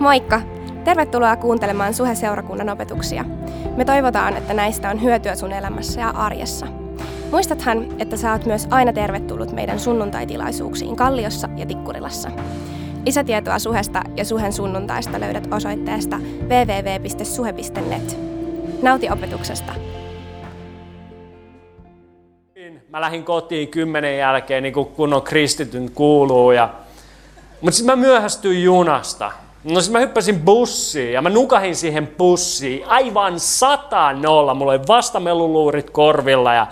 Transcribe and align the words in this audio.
Moikka! 0.00 0.40
Tervetuloa 0.84 1.36
kuuntelemaan 1.36 1.94
Suhe-seurakunnan 1.94 2.68
opetuksia. 2.68 3.24
Me 3.76 3.84
toivotaan, 3.84 4.36
että 4.36 4.54
näistä 4.54 4.90
on 4.90 5.02
hyötyä 5.02 5.34
sun 5.34 5.52
elämässä 5.52 6.00
ja 6.00 6.10
arjessa. 6.10 6.66
Muistathan, 7.30 7.86
että 7.98 8.16
sä 8.16 8.32
oot 8.32 8.46
myös 8.46 8.66
aina 8.70 8.92
tervetullut 8.92 9.52
meidän 9.52 9.80
sunnuntaitilaisuuksiin 9.80 10.96
Kalliossa 10.96 11.48
ja 11.56 11.66
Tikkurilassa. 11.66 12.30
Lisätietoa 13.06 13.58
Suhesta 13.58 14.02
ja 14.16 14.24
Suhen 14.24 14.52
sunnuntaista 14.52 15.20
löydät 15.20 15.48
osoitteesta 15.54 16.18
www.suhe.net. 16.48 18.18
Nauti 18.82 19.10
opetuksesta! 19.10 19.72
Mä 22.88 23.00
lähdin 23.00 23.24
kotiin 23.24 23.68
kymmenen 23.68 24.18
jälkeen, 24.18 24.62
niin 24.62 24.74
kuin 24.74 24.86
kunnon 24.86 25.22
kristityn 25.22 25.90
kuuluu. 25.94 26.52
Ja... 26.52 26.74
Mutta 27.60 27.76
sitten 27.76 27.98
mä 27.98 28.06
myöhästyin 28.06 28.62
junasta. 28.62 29.32
No 29.64 29.80
sitten 29.80 29.92
mä 29.92 30.06
hyppäsin 30.06 30.40
bussiin 30.40 31.12
ja 31.12 31.22
mä 31.22 31.30
nukahin 31.30 31.76
siihen 31.76 32.06
bussiin 32.06 32.86
aivan 32.86 33.40
sata 33.40 34.12
nolla. 34.12 34.54
Mulla 34.54 34.72
oli 34.72 34.86
vastameluluurit 34.88 35.90
korvilla 35.90 36.54
ja 36.54 36.66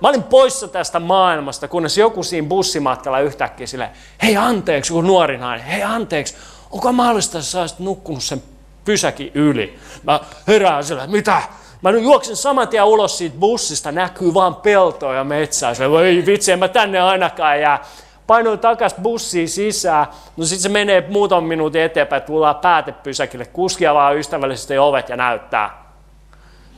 mä 0.00 0.08
olin 0.08 0.22
poissa 0.22 0.68
tästä 0.68 1.00
maailmasta, 1.00 1.68
kunnes 1.68 1.98
joku 1.98 2.22
siinä 2.22 2.48
bussimatkalla 2.48 3.20
yhtäkkiä 3.20 3.66
sille, 3.66 3.90
hei 4.22 4.36
anteeksi, 4.36 4.92
kun 4.92 5.06
nuori 5.06 5.38
nainen, 5.38 5.66
hei 5.66 5.82
anteeksi, 5.82 6.34
onko 6.70 6.92
mahdollista, 6.92 7.38
että 7.38 7.50
sä 7.50 7.60
olisit 7.60 7.78
nukkunut 7.78 8.22
sen 8.22 8.42
pysäkin 8.84 9.30
yli? 9.34 9.78
Mä 10.02 10.20
herään 10.46 10.84
sille, 10.84 11.06
mitä? 11.06 11.42
Mä 11.82 11.92
nyt 11.92 12.02
juoksin 12.02 12.36
saman 12.36 12.68
tien 12.68 12.84
ulos 12.84 13.18
siitä 13.18 13.36
bussista, 13.38 13.92
näkyy 13.92 14.34
vaan 14.34 14.54
peltoa 14.54 15.14
ja 15.14 15.24
metsää. 15.24 15.74
Se 15.74 15.84
ei 16.04 16.26
vitsi, 16.26 16.52
en 16.52 16.58
mä 16.58 16.68
tänne 16.68 17.00
ainakaan 17.00 17.60
jää. 17.60 17.84
Painoin 18.26 18.58
takas 18.58 18.94
bussiin 19.02 19.48
sisään, 19.48 20.06
no 20.36 20.44
sitten 20.44 20.62
se 20.62 20.68
menee 20.68 21.04
muutaman 21.08 21.48
minuutin 21.48 21.82
eteenpäin, 21.82 22.22
tullaan 22.22 22.56
päätepysäkille, 22.56 23.44
kuskia 23.44 23.94
vaan 23.94 24.16
ystävällisesti 24.16 24.78
ovet 24.78 25.08
ja 25.08 25.16
näyttää 25.16 25.84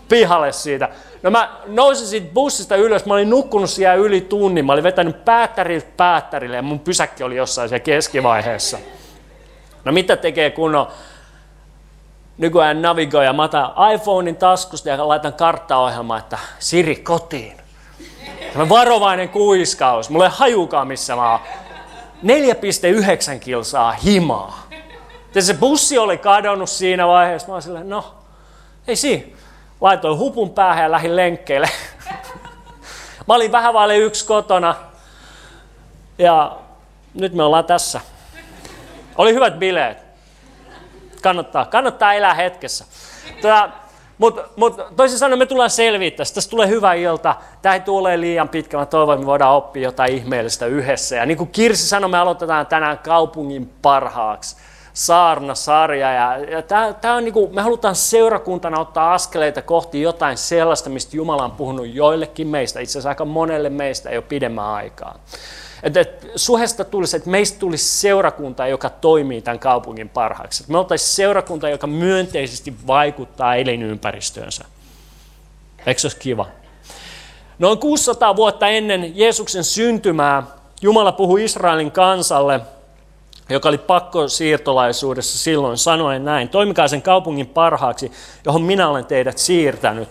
pihalle 0.09 0.53
siitä. 0.53 0.89
No 1.23 1.31
mä 1.31 1.51
nousin 1.67 2.07
siitä 2.07 2.35
bussista 2.35 2.77
ylös, 2.77 3.07
mä 3.07 3.15
olin 3.15 3.31
nukkunut 3.31 3.71
siellä 3.71 3.95
yli 3.95 4.21
tunnin, 4.21 4.67
mä 4.67 4.73
olin 4.73 4.85
vetänyt 4.85 5.25
päättäriltä 5.25 5.89
päättärille 5.97 6.57
ja 6.57 6.63
mun 6.63 6.81
pysäkki 6.81 7.23
oli 7.23 7.37
jossain 7.37 7.69
siellä 7.69 7.85
keskivaiheessa. 7.85 8.79
No 9.85 9.93
mitä 9.93 10.17
tekee 10.17 10.51
kun 10.51 10.75
on 10.75 10.89
nykyään 12.39 12.83
navigoija, 12.83 13.33
mä 13.33 13.43
otan 13.43 13.73
iPhonein 13.95 14.37
taskusta 14.37 14.89
ja 14.89 15.09
laitan 15.09 15.33
karttaohjelma, 15.33 16.19
että 16.19 16.39
Siri 16.59 16.97
kotiin. 16.97 17.66
Tämä 18.53 18.69
varovainen 18.69 19.29
kuiskaus, 19.29 20.11
mulle 20.11 20.25
ei 20.25 20.31
hajukaan 20.35 20.89
missä 20.89 21.17
mä 21.17 21.31
oon. 21.31 21.41
4,9 22.23 23.39
kilsaa 23.41 23.93
himaa. 23.93 24.67
Ja 25.35 25.43
se 25.43 25.55
bussi 25.55 25.99
oli 25.99 26.19
kadonnut 26.19 26.71
siinä 26.71 27.07
vaiheessa. 27.07 27.49
Mä 27.49 27.55
oon 27.55 27.63
silleen, 27.63 27.89
no, 27.89 28.15
ei 28.89 28.97
siinä. 28.97 29.37
Laitoin 29.81 30.19
hupun 30.19 30.51
päähän 30.51 30.83
ja 30.83 30.91
lähdin 30.91 31.17
lenkkeelle. 31.17 31.71
mä 33.29 33.35
olin 33.35 33.53
vähän 33.53 33.75
vaille 33.75 33.97
yksi 33.97 34.27
kotona. 34.27 34.75
Ja 36.19 36.59
nyt 37.15 37.35
me 37.35 37.43
ollaan 37.43 37.65
tässä. 37.65 38.01
Oli 39.17 39.35
hyvät 39.35 39.59
bileet. 39.59 39.99
Kannattaa, 41.23 41.65
kannattaa 41.65 42.15
elää 42.15 42.35
hetkessä. 42.35 42.85
Tuota, 43.41 43.71
mutta 44.19 44.45
mut, 44.57 44.81
toisin 44.97 45.19
sanoen 45.19 45.39
me 45.39 45.47
tullaan 45.47 45.71
selvittämään 45.71 46.17
tästä. 46.17 46.35
Tästä 46.35 46.51
tulee 46.51 46.69
hyvä 46.69 46.95
ilta. 46.95 47.35
Tämä 47.63 47.75
ei 47.75 47.81
tule 47.81 48.21
liian 48.21 48.49
pitkä. 48.49 48.77
Mä 48.77 48.87
toivon, 48.87 49.15
että 49.15 49.23
me 49.23 49.27
voidaan 49.27 49.55
oppia 49.55 49.83
jotain 49.83 50.15
ihmeellistä 50.15 50.67
yhdessä. 50.67 51.17
Ja 51.17 51.27
niin 51.27 51.39
kuin 51.39 51.51
Kirsi 51.51 51.89
sanoi, 51.89 52.11
me 52.11 52.19
aloitetaan 52.19 52.67
tänään 52.67 52.99
kaupungin 52.99 53.73
parhaaksi 53.83 54.57
saarnasarja. 54.93 56.13
Ja, 56.13 56.37
ja 56.37 56.63
tää, 56.63 56.93
tää 56.93 57.15
on 57.15 57.25
niinku, 57.25 57.51
me 57.53 57.63
halutaan 57.63 57.95
seurakuntana 57.95 58.81
ottaa 58.81 59.15
askeleita 59.15 59.63
kohti 59.63 60.03
jotain 60.03 60.37
sellaista, 60.37 60.91
mistä 60.91 61.17
Jumala 61.17 61.45
on 61.45 61.53
puhunut 61.53 61.87
joillekin 61.87 62.49
meistä, 62.49 62.81
itse 62.81 62.93
asiassa 62.93 63.09
aika 63.09 63.25
monelle 63.25 63.71
meistä 63.71 64.11
ei 64.11 64.17
ole 64.17 64.25
pidemmän 64.29 64.65
aikaa. 64.65 65.19
Että 65.83 66.01
et, 66.01 66.31
suhesta 66.37 66.85
tulisi, 66.85 67.17
että 67.17 67.31
meistä 67.31 67.59
tulisi 67.59 67.99
seurakunta, 67.99 68.67
joka 68.67 68.91
toimii 68.91 69.43
tämän 69.43 69.59
kaupungin 69.59 70.09
parhaaksi. 70.09 70.63
Että 70.63 70.73
me 70.73 70.79
oltaisiin 70.79 71.15
seurakunta, 71.15 71.69
joka 71.69 71.87
myönteisesti 71.87 72.75
vaikuttaa 72.87 73.57
elinympäristöönsä. 73.57 74.65
Eikö 75.87 76.01
se 76.01 76.07
olisi 76.07 76.19
kiva? 76.19 76.47
Noin 77.59 77.79
600 77.79 78.37
vuotta 78.37 78.69
ennen 78.69 79.19
Jeesuksen 79.19 79.65
syntymää 79.65 80.43
Jumala 80.83 81.13
puhui 81.13 81.45
Israelin 81.45 81.93
kansalle, 81.93 82.61
joka 83.49 83.69
oli 83.69 83.79
pakko 83.79 84.29
siirtolaisuudessa 84.29 85.39
silloin, 85.39 85.79
sanoen 85.79 86.25
näin, 86.25 86.49
toimikaa 86.49 86.89
sen 86.89 87.03
kaupungin 87.03 87.47
parhaaksi, 87.47 88.13
johon 88.45 88.63
minä 88.63 88.89
olen 88.89 89.07
teidät 89.07 89.39
siirtänyt. 89.39 90.09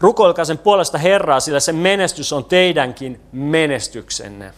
Rukoilkaa 0.00 0.44
sen 0.44 0.58
puolesta 0.58 0.98
Herraa, 0.98 1.40
sillä 1.40 1.60
sen 1.60 1.76
menestys 1.76 2.32
on 2.32 2.44
teidänkin 2.44 3.20
menestyksenne. 3.32 4.52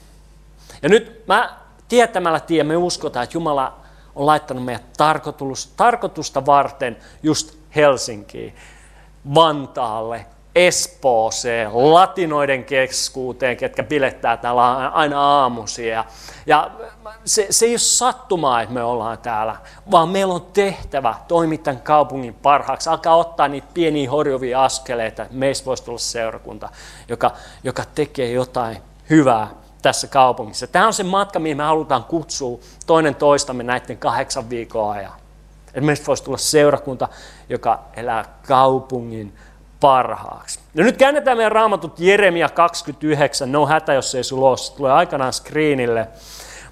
Ja 0.83 0.89
nyt 0.89 1.27
mä 1.27 1.57
tietämällä 1.89 2.41
tien 2.41 2.67
me 2.67 2.77
uskotaan, 2.77 3.25
että 3.25 3.37
Jumala 3.37 3.81
on 4.15 4.27
laittanut 4.27 4.65
meidät 4.65 4.93
tarkoitusta 5.77 6.47
varten 6.47 6.97
just 7.23 7.57
Helsinkiin, 7.77 8.55
Vantaalle, 9.35 10.27
Espooseen, 10.56 11.71
latinoiden 11.72 12.65
keskuuteen, 12.65 13.56
ketkä 13.56 13.83
bilettää 13.83 14.37
täällä 14.37 14.89
aina 14.89 15.21
aamuisia. 15.21 16.05
Ja 16.47 16.71
se, 17.25 17.47
se 17.50 17.67
ei 17.67 17.72
ole 17.72 17.78
sattumaa, 17.78 18.62
että 18.62 18.75
me 18.75 18.83
ollaan 18.83 19.19
täällä, 19.19 19.56
vaan 19.91 20.09
meillä 20.09 20.34
on 20.34 20.47
tehtävä 20.53 21.15
toimittaa 21.28 21.75
kaupungin 21.75 22.34
parhaaksi. 22.34 22.91
Alkaa 22.91 23.16
ottaa 23.16 23.49
niitä 23.49 23.66
pieniä 23.75 24.11
horjuvia 24.11 24.65
askeleita, 24.65 25.22
että 25.22 25.34
meistä 25.34 25.66
voisi 25.66 25.84
tulla 25.84 25.99
seurakunta, 25.99 26.69
joka, 27.09 27.31
joka 27.65 27.83
tekee 27.95 28.31
jotain 28.31 28.78
hyvää 29.11 29.49
tässä 29.83 30.06
kaupungissa. 30.06 30.66
Tämä 30.66 30.87
on 30.87 30.95
se 30.95 31.03
matka, 31.03 31.39
mihin 31.39 31.56
me 31.56 31.62
halutaan 31.62 32.05
kutsua 32.05 32.59
toinen 32.87 33.15
toistamme 33.15 33.62
näiden 33.62 33.99
kahdeksan 33.99 34.50
viikon 34.50 34.91
ajan. 34.91 35.12
Että 35.66 35.81
meistä 35.81 36.06
voisi 36.06 36.25
tulla 36.25 36.39
seurakunta, 36.39 37.09
joka 37.49 37.83
elää 37.97 38.25
kaupungin 38.47 39.37
parhaaksi. 39.81 40.61
No 40.75 40.85
nyt 40.85 40.97
käännetään 40.97 41.37
meidän 41.37 41.53
raamatut 41.53 42.01
Jeremia 42.01 42.49
29, 42.49 43.53
no 43.53 43.67
hätä 43.67 43.93
jos 43.93 44.15
ei 44.15 44.25
sulla 44.25 44.49
ole, 44.49 44.77
tulee 44.77 44.93
aikanaan 44.93 45.33
screenille. 45.33 46.09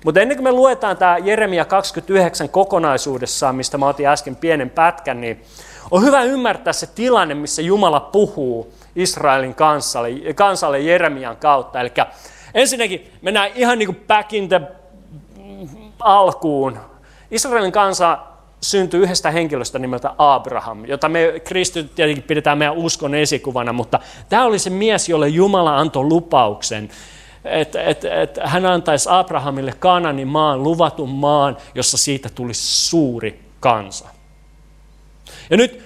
Mutta 0.05 0.21
ennen 0.21 0.37
kuin 0.37 0.45
me 0.45 0.53
luetaan 0.53 0.97
tämä 0.97 1.19
Jeremia 1.19 1.65
29 1.65 2.49
kokonaisuudessaan, 2.49 3.57
mistä 3.57 3.79
mä 3.79 3.87
otin 3.89 4.07
äsken 4.07 4.37
pienen 4.37 4.71
pätkän, 4.71 5.21
niin 5.21 5.45
on 5.91 6.03
hyvä 6.03 6.23
ymmärtää 6.23 6.73
se 6.73 6.87
tilanne, 6.87 7.35
missä 7.35 7.63
Jumala 7.63 8.01
puhuu 8.01 8.73
Israelin 8.97 9.55
kansalle, 9.55 10.11
kansalle 10.35 10.81
Jeremian 10.81 11.37
kautta. 11.37 11.81
Eli 11.81 11.93
ensinnäkin 12.55 13.13
mennään 13.23 13.51
ihan 13.55 13.79
niin 13.79 13.87
kuin 13.87 14.05
back 14.09 14.33
in 14.33 14.49
the 14.49 14.61
alkuun. 16.01 16.81
Israelin 17.31 17.73
kansa 17.73 18.19
syntyi 18.65 19.01
yhdestä 19.01 19.31
henkilöstä 19.31 19.79
nimeltä 19.79 20.15
Abraham, 20.19 20.85
jota 20.85 21.09
me 21.09 21.41
kristityt 21.45 21.95
tietenkin 21.95 22.25
pidetään 22.25 22.59
meidän 22.59 22.77
uskon 22.77 23.15
esikuvana, 23.15 23.73
mutta 23.73 24.01
tämä 24.29 24.45
oli 24.45 24.59
se 24.59 24.71
mies, 24.71 25.09
jolle 25.09 25.29
Jumala 25.29 25.79
antoi 25.79 26.05
lupauksen, 26.05 26.91
että 27.45 27.83
et, 27.83 28.05
et 28.05 28.39
hän 28.45 28.67
antaisi 28.67 29.09
Abrahamille 29.13 29.73
Kananin 29.79 30.29
maan, 30.29 30.63
luvatun 30.63 31.09
maan, 31.09 31.57
jossa 31.75 31.97
siitä 31.97 32.29
tulisi 32.35 32.89
suuri 32.89 33.41
kansa. 33.61 34.09
Ja 35.51 35.57
nyt 35.57 35.81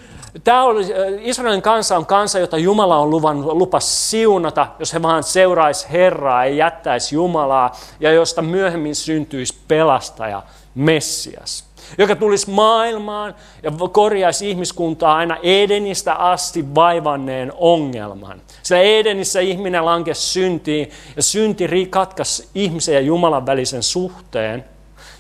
tämä 0.44 0.62
oli, 0.62 0.87
Israelin 1.21 1.62
kansa 1.62 1.97
on 1.97 2.06
kansa, 2.06 2.38
jota 2.38 2.59
Jumala 2.59 2.99
on 2.99 3.11
luvannut, 3.11 3.53
lupas 3.53 4.11
siunata, 4.11 4.67
jos 4.78 4.94
he 4.94 5.03
vaan 5.03 5.22
seuraisi 5.22 5.87
Herraa, 5.93 6.44
ei 6.44 6.56
jättäisi 6.56 7.15
Jumalaa, 7.15 7.77
ja 8.00 8.12
josta 8.12 8.43
myöhemmin 8.43 8.94
syntyisi 8.94 9.55
pelastaja, 9.69 10.43
Messias 10.75 11.68
joka 11.99 12.17
tulisi 12.17 12.50
maailmaan 12.50 13.35
ja 13.62 13.70
korjaisi 13.93 14.50
ihmiskuntaa 14.50 15.17
aina 15.17 15.37
Edenistä 15.43 16.14
asti 16.14 16.75
vaivanneen 16.75 17.52
ongelman. 17.56 18.40
Sillä 18.62 18.81
Edenissä 18.81 19.40
ihminen 19.40 19.85
lankesi 19.85 20.20
syntiin 20.20 20.90
ja 21.17 21.23
synti 21.23 21.87
katkaisi 21.90 22.49
ihmisen 22.55 22.94
ja 22.94 23.00
Jumalan 23.00 23.46
välisen 23.46 23.82
suhteen. 23.82 24.64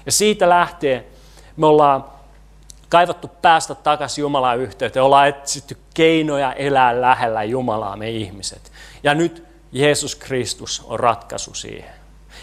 Ja 0.06 0.12
siitä 0.12 0.48
lähtien 0.48 1.04
me 1.56 1.66
ollaan 1.66 2.04
kaivattu 2.88 3.30
päästä 3.42 3.74
takaisin 3.74 4.22
Jumalan 4.22 4.58
yhteyteen, 4.58 5.04
ollaan 5.04 5.28
etsitty 5.28 5.76
keinoja 5.94 6.52
elää 6.52 7.00
lähellä 7.00 7.44
Jumalaa 7.44 7.96
me 7.96 8.10
ihmiset. 8.10 8.72
Ja 9.02 9.14
nyt 9.14 9.44
Jeesus 9.72 10.14
Kristus 10.14 10.82
on 10.86 11.00
ratkaisu 11.00 11.54
siihen. 11.54 11.90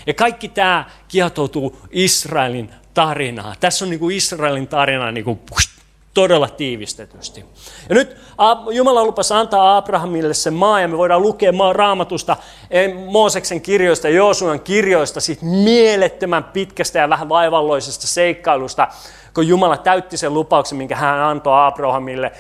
Ja 0.08 0.14
kaikki 0.14 0.50
tämä 0.50 0.86
kietoutuu 1.08 1.78
Israelin 1.90 2.74
tarinaa. 2.96 3.56
Tässä 3.60 3.86
on 3.86 3.90
niin 3.90 4.00
kuin 4.00 4.16
Israelin 4.16 4.68
tarina 4.68 5.12
niin 5.12 5.24
kuin 5.26 5.40
todella 6.14 6.50
tiivistetysti. 6.50 7.46
Ja 7.90 7.96
nyt 7.96 8.18
Jumala 8.72 9.06
lupasi 9.06 9.34
antaa 9.34 9.78
Abrahamille 9.78 10.34
sen 10.34 10.54
maa, 10.54 10.82
ja 10.82 10.88
me 10.88 10.98
voidaan 10.98 11.22
lukea 11.22 11.52
raamatusta 11.74 12.38
Mooseksen 13.12 13.62
kirjoista, 13.62 14.10
Joosuan 14.10 14.60
kirjoista, 14.60 15.22
siitä 15.22 15.46
mielettömän 15.46 16.44
pitkästä 16.44 17.00
ja 17.00 17.10
vähän 17.10 17.30
vaivalloisesta 17.30 18.08
seikkailusta, 18.08 18.88
kun 19.34 19.48
Jumala 19.48 19.78
täytti 19.78 20.18
sen 20.18 20.34
lupauksen, 20.34 20.78
minkä 20.78 20.96
hän 20.96 21.20
antoi 21.20 21.68
Abrahamille 21.68 22.32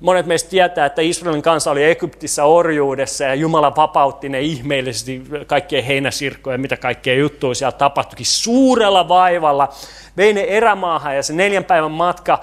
Monet 0.00 0.26
meistä 0.26 0.50
tietää, 0.50 0.86
että 0.86 1.02
Israelin 1.02 1.42
kansa 1.42 1.70
oli 1.70 1.84
Egyptissä 1.84 2.44
orjuudessa 2.44 3.24
ja 3.24 3.34
Jumala 3.34 3.76
vapautti 3.76 4.28
ne 4.28 4.40
ihmeellisesti 4.40 5.22
kaikkien 5.46 5.84
heinäsirkkoja, 5.84 6.58
mitä 6.58 6.76
kaikkea 6.76 7.14
juttuja 7.14 7.54
siellä 7.54 7.72
tapahtuikin 7.72 8.26
suurella 8.26 9.08
vaivalla. 9.08 9.68
Vei 10.16 10.32
ne 10.32 10.40
erämaahan 10.40 11.16
ja 11.16 11.22
se 11.22 11.32
neljän 11.32 11.64
päivän 11.64 11.90
matka, 11.90 12.38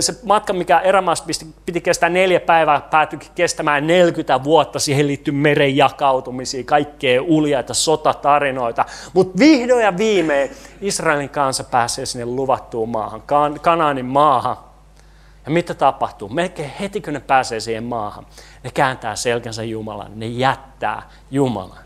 se 0.00 0.14
matka, 0.24 0.52
mikä 0.52 0.78
erämaasta 0.78 1.26
piti 1.66 1.80
kestää 1.80 2.08
neljä 2.08 2.40
päivää, 2.40 2.80
päätyikin 2.80 3.30
kestämään 3.34 3.86
40 3.86 4.44
vuotta. 4.44 4.78
Siihen 4.78 5.06
liittyy 5.06 5.34
meren 5.34 5.76
jakautumisia, 5.76 6.64
kaikkea 6.64 7.22
uljaita 7.22 7.74
sotatarinoita. 7.74 8.84
Mutta 9.12 9.38
vihdoin 9.38 9.84
ja 9.84 9.96
viimein 9.96 10.50
Israelin 10.80 11.28
kansa 11.28 11.64
pääsee 11.64 12.06
sinne 12.06 12.26
luvattuun 12.26 12.88
maahan, 12.88 13.22
Kanaanin 13.60 14.06
maahan. 14.06 14.69
Ja 15.44 15.50
mitä 15.50 15.74
tapahtuu? 15.74 16.28
Melkein 16.28 16.72
heti 16.80 17.00
kun 17.00 17.12
ne 17.12 17.20
pääsee 17.20 17.60
siihen 17.60 17.84
maahan, 17.84 18.26
ne 18.64 18.70
kääntää 18.70 19.16
selkänsä 19.16 19.62
Jumalan, 19.62 20.20
ne 20.20 20.26
jättää 20.26 21.02
Jumalan. 21.30 21.84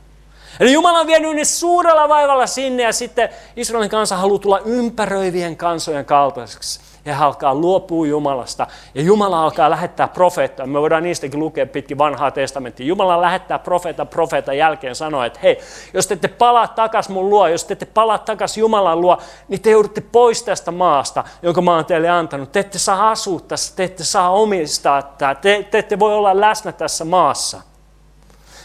Eli 0.61 0.73
Jumala 0.73 0.99
on 0.99 1.07
vienyt 1.07 1.37
ne 1.37 1.45
suurella 1.45 2.09
vaivalla 2.09 2.47
sinne 2.47 2.83
ja 2.83 2.93
sitten 2.93 3.29
Israelin 3.57 3.91
kansa 3.91 4.17
haluaa 4.17 4.39
tulla 4.39 4.59
ympäröivien 4.59 5.57
kansojen 5.57 6.05
kaltaiseksi 6.05 6.81
he 7.07 7.13
alkaa 7.25 7.55
luopua 7.55 8.07
Jumalasta 8.07 8.67
ja 8.95 9.03
Jumala 9.03 9.43
alkaa 9.43 9.71
lähettää 9.71 10.09
profeettoja. 10.09 10.67
Me 10.67 10.81
voidaan 10.81 11.03
niistäkin 11.03 11.41
lukea 11.41 11.67
pitkin 11.67 11.99
vanhaa 11.99 12.31
testamenttia. 12.31 12.87
Jumala 12.87 13.21
lähettää 13.21 13.59
profeetan 13.59 14.09
profeetan 14.09 14.59
jälkeen 14.59 14.95
sanoa, 14.95 15.27
että 15.27 15.41
hei, 15.43 15.59
jos 15.95 16.07
te 16.07 16.15
ette 16.15 16.29
palaa 16.29 16.69
takas 16.69 17.09
mun 17.09 17.31
luo, 17.31 17.49
jos 17.49 17.65
te 17.65 17.73
ette 17.73 17.87
palaa 17.87 18.19
takas 18.19 18.59
Jumalan 18.59 19.01
luo, 19.01 19.19
niin 19.49 19.63
te 19.63 19.71
joudutte 19.71 20.01
pois 20.01 20.43
tästä 20.43 20.71
maasta, 20.71 21.25
jonka 21.43 21.61
mä 21.61 21.75
oon 21.75 21.85
teille 21.85 22.09
antanut. 22.09 22.53
Te 22.53 22.61
ette 22.61 22.79
saa 22.79 23.11
asua 23.11 23.41
tässä, 23.41 23.77
te 23.77 23.85
ette 23.85 24.05
saa 24.05 24.31
omistaa 24.31 25.03
tätä, 25.03 25.35
te, 25.35 25.67
te 25.71 25.79
ette 25.79 25.99
voi 25.99 26.15
olla 26.15 26.41
läsnä 26.41 26.73
tässä 26.73 27.05
maassa. 27.05 27.74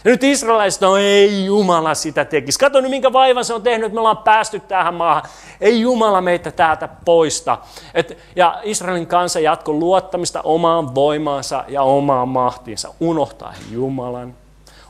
Nyt 0.04 0.24
israelaiset 0.24 0.82
on, 0.82 1.00
ei 1.00 1.44
Jumala 1.44 1.94
sitä 1.94 2.24
tekisi. 2.24 2.58
Kato 2.58 2.80
nyt, 2.80 2.90
minkä 2.90 3.12
vaivan 3.12 3.44
se 3.44 3.54
on 3.54 3.62
tehnyt, 3.62 3.86
että 3.86 3.94
me 3.94 4.00
ollaan 4.00 4.18
päästy 4.18 4.60
tähän 4.60 4.94
maahan. 4.94 5.22
Ei 5.60 5.80
Jumala 5.80 6.20
meitä 6.20 6.50
täältä 6.50 6.88
poista. 7.04 7.58
Et, 7.94 8.18
ja 8.36 8.60
Israelin 8.62 9.06
kansa 9.06 9.40
jatko 9.40 9.72
luottamista 9.72 10.42
omaan 10.42 10.94
voimaansa 10.94 11.64
ja 11.68 11.82
omaan 11.82 12.28
mahtiinsa, 12.28 12.94
unohtaen 13.00 13.58
Jumalan. 13.70 14.34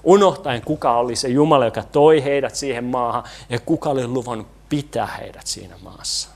Unohtaen, 0.04 0.62
kuka 0.62 0.96
oli 0.96 1.16
se 1.16 1.28
Jumala, 1.28 1.64
joka 1.64 1.82
toi 1.82 2.24
heidät 2.24 2.54
siihen 2.54 2.84
maahan 2.84 3.24
ja 3.48 3.58
kuka 3.58 3.90
oli 3.90 4.06
luvannut 4.06 4.46
pitää 4.68 5.06
heidät 5.06 5.46
siinä 5.46 5.74
maassa. 5.82 6.28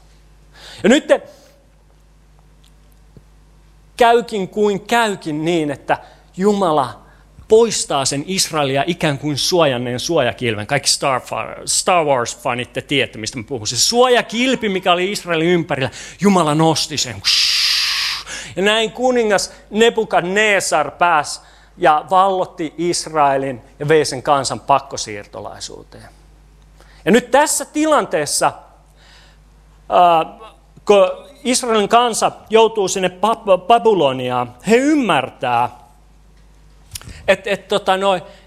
Ja 0.82 0.88
nyt 0.88 1.06
te, 1.06 1.22
käykin 3.96 4.48
kuin 4.48 4.80
käykin 4.80 5.44
niin, 5.44 5.70
että 5.70 5.98
Jumala 6.36 7.03
poistaa 7.48 8.04
sen 8.04 8.24
Israelia 8.26 8.84
ikään 8.86 9.18
kuin 9.18 9.38
suojanneen 9.38 10.00
suojakilven. 10.00 10.66
Kaikki 10.66 10.88
Star, 10.88 12.04
Wars-fanit 12.04 12.72
te 12.72 12.82
tiedätte, 12.82 13.18
mistä 13.18 13.38
mä 13.38 13.44
puhun. 13.44 13.66
Se 13.66 13.76
suojakilpi, 13.76 14.68
mikä 14.68 14.92
oli 14.92 15.12
Israelin 15.12 15.48
ympärillä, 15.48 15.90
Jumala 16.20 16.54
nosti 16.54 16.96
sen. 16.96 17.22
Ja 18.56 18.62
näin 18.62 18.92
kuningas 18.92 19.52
Nebukadnesar 19.70 20.90
pääsi 20.90 21.40
ja 21.76 22.04
vallotti 22.10 22.74
Israelin 22.78 23.60
ja 23.78 23.88
vei 23.88 24.04
sen 24.04 24.22
kansan 24.22 24.60
pakkosiirtolaisuuteen. 24.60 26.08
Ja 27.04 27.12
nyt 27.12 27.30
tässä 27.30 27.64
tilanteessa, 27.64 28.52
kun 30.84 31.26
Israelin 31.44 31.88
kansa 31.88 32.32
joutuu 32.50 32.88
sinne 32.88 33.10
Babyloniaan, 33.66 34.54
he 34.66 34.76
ymmärtää, 34.76 35.83
että 37.28 37.50
et, 37.50 37.68
tota 37.68 37.92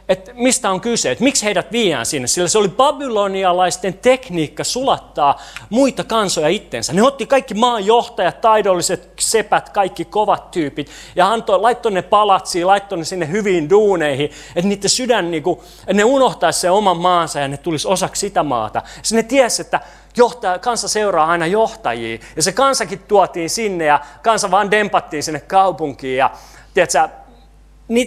et 0.10 0.32
mistä 0.34 0.70
on 0.70 0.82
kyse, 0.82 1.12
että 1.12 1.24
miksi 1.24 1.46
heidät 1.46 1.72
viiään 1.72 2.06
sinne, 2.06 2.28
sillä 2.28 2.48
se 2.48 2.58
oli 2.58 2.70
babylonialaisten 2.70 3.94
tekniikka 3.94 4.64
sulattaa 4.64 5.42
muita 5.70 6.04
kansoja 6.04 6.48
itsensä. 6.48 6.94
Ne 6.94 7.04
otti 7.04 7.26
kaikki 7.26 7.54
maanjohtajat, 7.54 8.42
taidolliset 8.42 9.10
sepät, 9.20 9.70
kaikki 9.70 10.06
kovat 10.06 10.52
tyypit 10.52 10.92
ja 11.16 11.32
antoi, 11.32 11.62
laittoi 11.62 11.92
ne 11.92 12.02
palatsiin, 12.02 12.68
laittoi 12.68 12.98
ne 12.98 13.06
sinne 13.06 13.28
hyviin 13.28 13.70
duuneihin, 13.70 14.32
että 14.56 14.70
niiden 14.70 14.90
sydän, 14.90 15.32
niin 15.32 15.44
kuin, 15.44 15.60
että 15.80 15.94
ne 15.94 16.04
unohtaisi 16.04 16.60
sen 16.60 16.72
oman 16.72 16.98
maansa 16.98 17.40
ja 17.40 17.48
ne 17.48 17.58
tulisi 17.58 17.88
osaksi 17.88 18.20
sitä 18.20 18.44
maata. 18.44 18.82
Sitten 19.02 19.16
ne 19.16 19.24
tiesi, 19.24 19.62
että 19.62 19.80
johtaja, 20.18 20.60
kansa 20.60 20.88
seuraa 20.88 21.28
aina 21.28 21.48
johtajia 21.48 22.20
ja 22.36 22.44
se 22.44 22.52
kansakin 22.52 23.00
tuotiin 23.00 23.50
sinne 23.50 23.86
ja 23.86 24.00
kansa 24.24 24.52
vaan 24.52 24.72
dempattiin 24.72 25.24
sinne 25.24 25.40
kaupunkiin 25.40 26.18
ja 26.18 26.32
tiedätkö, 26.74 27.27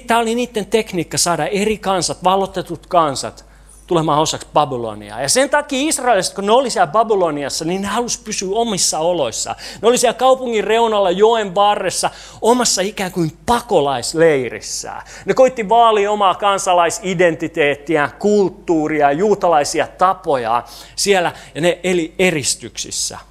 Tämä 0.06 0.20
oli 0.20 0.34
niiden 0.34 0.66
tekniikka 0.66 1.18
saada 1.18 1.46
eri 1.46 1.78
kansat, 1.78 2.24
vallotetut 2.24 2.86
kansat, 2.86 3.44
tulemaan 3.86 4.20
osaksi 4.20 4.48
Babyloniaa. 4.52 5.22
Ja 5.22 5.28
sen 5.28 5.50
takia 5.50 5.88
israelilaiset, 5.88 6.34
kun 6.34 6.46
ne 6.46 6.52
oli 6.52 6.70
siellä 6.70 6.86
Babyloniassa, 6.86 7.64
niin 7.64 7.82
ne 7.82 7.88
halusi 7.88 8.20
pysyä 8.24 8.48
omissa 8.52 8.98
oloissa. 8.98 9.56
Ne 9.82 9.88
oli 9.88 9.98
siellä 9.98 10.18
kaupungin 10.18 10.64
reunalla 10.64 11.10
joen 11.10 11.54
varressa 11.54 12.10
omassa 12.42 12.82
ikään 12.82 13.12
kuin 13.12 13.32
pakolaisleirissään. 13.46 15.02
Ne 15.24 15.34
koitti 15.34 15.68
vaalia 15.68 16.10
omaa 16.10 16.34
kansalaisidentiteettiä, 16.34 18.10
kulttuuria, 18.18 19.12
juutalaisia 19.12 19.86
tapoja 19.86 20.62
siellä, 20.96 21.32
ja 21.54 21.60
ne 21.60 21.78
eli 21.84 22.14
eristyksissä. 22.18 23.29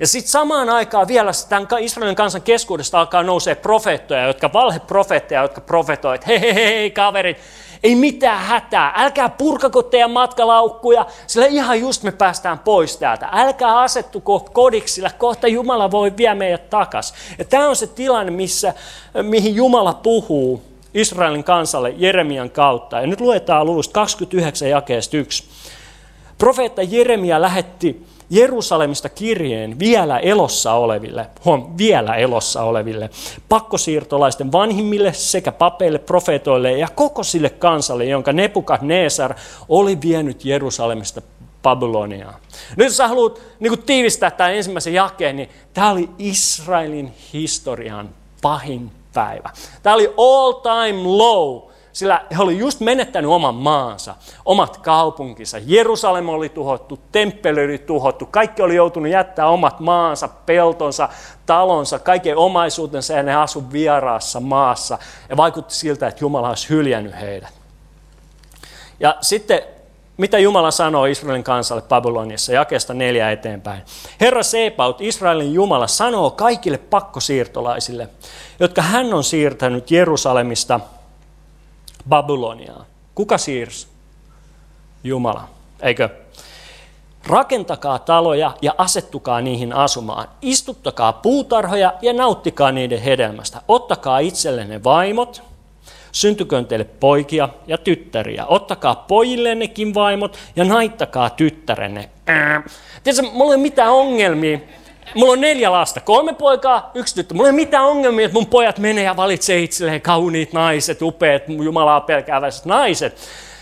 Ja 0.00 0.06
sitten 0.06 0.30
samaan 0.30 0.70
aikaan 0.70 1.08
vielä 1.08 1.30
tämän 1.48 1.68
Israelin 1.80 2.16
kansan 2.16 2.42
keskuudesta 2.42 3.00
alkaa 3.00 3.22
nousee 3.22 3.54
profeettoja, 3.54 4.26
jotka 4.26 4.52
valheprofeetteja, 4.52 5.42
jotka 5.42 5.60
profetoivat, 5.60 6.14
että 6.14 6.26
hei, 6.26 6.40
hei, 6.40 6.54
hei, 6.54 6.90
kaverit, 6.90 7.38
ei 7.82 7.94
mitään 7.94 8.40
hätää, 8.40 8.92
älkää 8.96 9.28
purkako 9.28 9.82
teidän 9.82 10.10
matkalaukkuja, 10.10 11.06
sillä 11.26 11.46
ihan 11.46 11.80
just 11.80 12.02
me 12.02 12.12
päästään 12.12 12.58
pois 12.58 12.96
täältä. 12.96 13.28
Älkää 13.32 13.78
asettuko 13.78 14.40
kodiksi, 14.52 14.94
sillä 14.94 15.10
kohta 15.18 15.48
Jumala 15.48 15.90
voi 15.90 16.12
vie 16.16 16.34
meidät 16.34 16.70
takas. 16.70 17.14
Ja 17.38 17.44
tämä 17.44 17.68
on 17.68 17.76
se 17.76 17.86
tilanne, 17.86 18.32
missä, 18.32 18.74
mihin 19.22 19.54
Jumala 19.54 19.94
puhuu 19.94 20.62
Israelin 20.94 21.44
kansalle 21.44 21.94
Jeremian 21.96 22.50
kautta. 22.50 23.00
Ja 23.00 23.06
nyt 23.06 23.20
luetaan 23.20 23.66
luvusta 23.66 23.92
29 23.92 24.70
jakeesta 24.70 25.16
1. 25.16 25.44
Profeetta 26.38 26.82
Jeremia 26.82 27.42
lähetti 27.42 28.06
Jerusalemista 28.34 29.08
kirjeen 29.08 29.78
vielä 29.78 30.18
elossa 30.18 30.72
oleville, 30.72 31.26
huom, 31.44 31.74
vielä 31.78 32.14
elossa 32.14 32.62
oleville, 32.62 33.10
pakkosiirtolaisten 33.48 34.52
vanhimmille 34.52 35.12
sekä 35.12 35.52
papeille, 35.52 35.98
profeetoille 35.98 36.72
ja 36.72 36.88
koko 36.94 37.22
sille 37.22 37.50
kansalle, 37.50 38.04
jonka 38.04 38.32
Nebukadnesar 38.32 39.34
oli 39.68 40.00
vienyt 40.00 40.44
Jerusalemista 40.44 41.22
Babyloniaan. 41.62 42.34
Nyt 42.76 42.86
jos 42.86 42.96
sä 42.96 43.08
haluat 43.08 43.40
niin 43.60 43.82
tiivistää 43.82 44.30
tämän 44.30 44.54
ensimmäisen 44.54 44.94
jakeen, 44.94 45.36
niin 45.36 45.48
tämä 45.74 45.90
oli 45.90 46.10
Israelin 46.18 47.12
historian 47.32 48.08
pahin 48.42 48.90
päivä. 49.14 49.50
Tämä 49.82 49.94
oli 49.94 50.14
all 50.16 50.52
time 50.52 51.02
low 51.04 51.73
sillä 51.94 52.24
he 52.36 52.42
olivat 52.42 52.60
just 52.60 52.80
menettänyt 52.80 53.30
oman 53.30 53.54
maansa, 53.54 54.14
omat 54.44 54.76
kaupunkinsa. 54.76 55.58
Jerusalem 55.66 56.28
oli 56.28 56.48
tuhottu, 56.48 57.00
temppeli 57.12 57.64
oli 57.64 57.78
tuhottu, 57.78 58.26
kaikki 58.26 58.62
oli 58.62 58.76
joutunut 58.76 59.12
jättää 59.12 59.48
omat 59.48 59.80
maansa, 59.80 60.28
peltonsa, 60.28 61.08
talonsa, 61.46 61.98
kaiken 61.98 62.36
omaisuutensa 62.36 63.12
ja 63.12 63.22
ne 63.22 63.34
asu 63.34 63.72
vieraassa 63.72 64.40
maassa. 64.40 64.98
Ja 65.28 65.36
vaikutti 65.36 65.74
siltä, 65.74 66.06
että 66.06 66.24
Jumala 66.24 66.48
olisi 66.48 66.68
hyljännyt 66.68 67.20
heidät. 67.20 67.54
Ja 69.00 69.16
sitten 69.20 69.62
mitä 70.16 70.38
Jumala 70.38 70.70
sanoo 70.70 71.04
Israelin 71.04 71.44
kansalle 71.44 71.82
Babyloniassa, 71.82 72.52
jakesta 72.52 72.94
neljä 72.94 73.30
eteenpäin. 73.30 73.82
Herra 74.20 74.42
Sebaut, 74.42 75.00
Israelin 75.00 75.54
Jumala, 75.54 75.86
sanoo 75.86 76.30
kaikille 76.30 76.78
pakkosiirtolaisille, 76.78 78.08
jotka 78.60 78.82
hän 78.82 79.14
on 79.14 79.24
siirtänyt 79.24 79.90
Jerusalemista– 79.90 80.80
Babyloniaan. 82.08 82.86
Kuka 83.14 83.38
siirsi? 83.38 83.86
Jumala, 85.04 85.48
eikö? 85.82 86.08
Rakentakaa 87.26 87.98
taloja 87.98 88.52
ja 88.62 88.74
asettukaa 88.78 89.40
niihin 89.40 89.72
asumaan. 89.72 90.28
Istuttakaa 90.42 91.12
puutarhoja 91.12 91.94
ja 92.02 92.12
nauttikaa 92.12 92.72
niiden 92.72 93.00
hedelmästä. 93.00 93.62
Ottakaa 93.68 94.18
itsellenne 94.18 94.84
vaimot, 94.84 95.42
syntyköön 96.12 96.66
teille 96.66 96.84
poikia 96.84 97.48
ja 97.66 97.78
tyttäriä. 97.78 98.46
Ottakaa 98.46 98.94
pojillennekin 98.94 99.94
vaimot 99.94 100.38
ja 100.56 100.64
naittakaa 100.64 101.30
tyttärenne. 101.30 102.10
Tiedätkö, 103.04 103.30
mulla 103.32 103.52
ei 103.52 103.56
ole 103.56 103.62
mitään 103.62 103.92
ongelmia 103.92 104.58
Mulla 105.14 105.32
on 105.32 105.40
neljä 105.40 105.72
lasta, 105.72 106.00
kolme 106.00 106.34
poikaa, 106.34 106.90
yksi 106.94 107.14
tyttö. 107.14 107.34
Mulla 107.34 107.48
ei 107.48 107.52
mitään 107.52 107.84
ongelmia, 107.84 108.24
että 108.24 108.34
mun 108.34 108.46
pojat 108.46 108.78
menee 108.78 109.04
ja 109.04 109.16
valitsee 109.16 109.60
itselleen 109.60 110.02
kauniit 110.02 110.52
naiset, 110.52 111.02
upeat, 111.02 111.42
Jumalaa 111.48 112.00
pelkääväiset 112.00 112.64
naiset. 112.64 113.18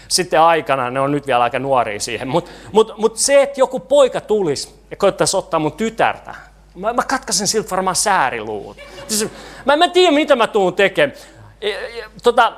Sitten 0.09 0.41
aikana, 0.41 0.91
ne 0.91 1.01
on 1.01 1.13
nyt 1.13 1.27
vielä 1.27 1.43
aika 1.43 1.59
nuoria 1.59 2.01
siihen. 2.01 2.29
Mutta 2.29 2.51
mut, 2.73 2.99
mut 2.99 3.17
se, 3.17 3.43
että 3.43 3.61
joku 3.61 3.81
poika 3.81 4.21
tulisi 4.21 4.75
ja 4.91 4.97
koittaisi 4.97 5.37
ottaa 5.37 5.61
mun 5.61 5.73
tytärtä, 5.73 6.35
mä, 6.75 6.93
mä 6.93 7.03
katkaisen 7.03 7.47
siltä 7.47 7.71
varmaan 7.71 7.97
sääriluut. 7.97 8.77
Siis, 9.09 9.31
mä, 9.65 9.77
mä 9.77 9.85
en 9.85 9.91
tiedä, 9.91 10.13
mitä 10.13 10.37
mä 10.37 10.47
tuun 10.47 10.75
tekemään. 10.75 11.19
Tota, 12.23 12.53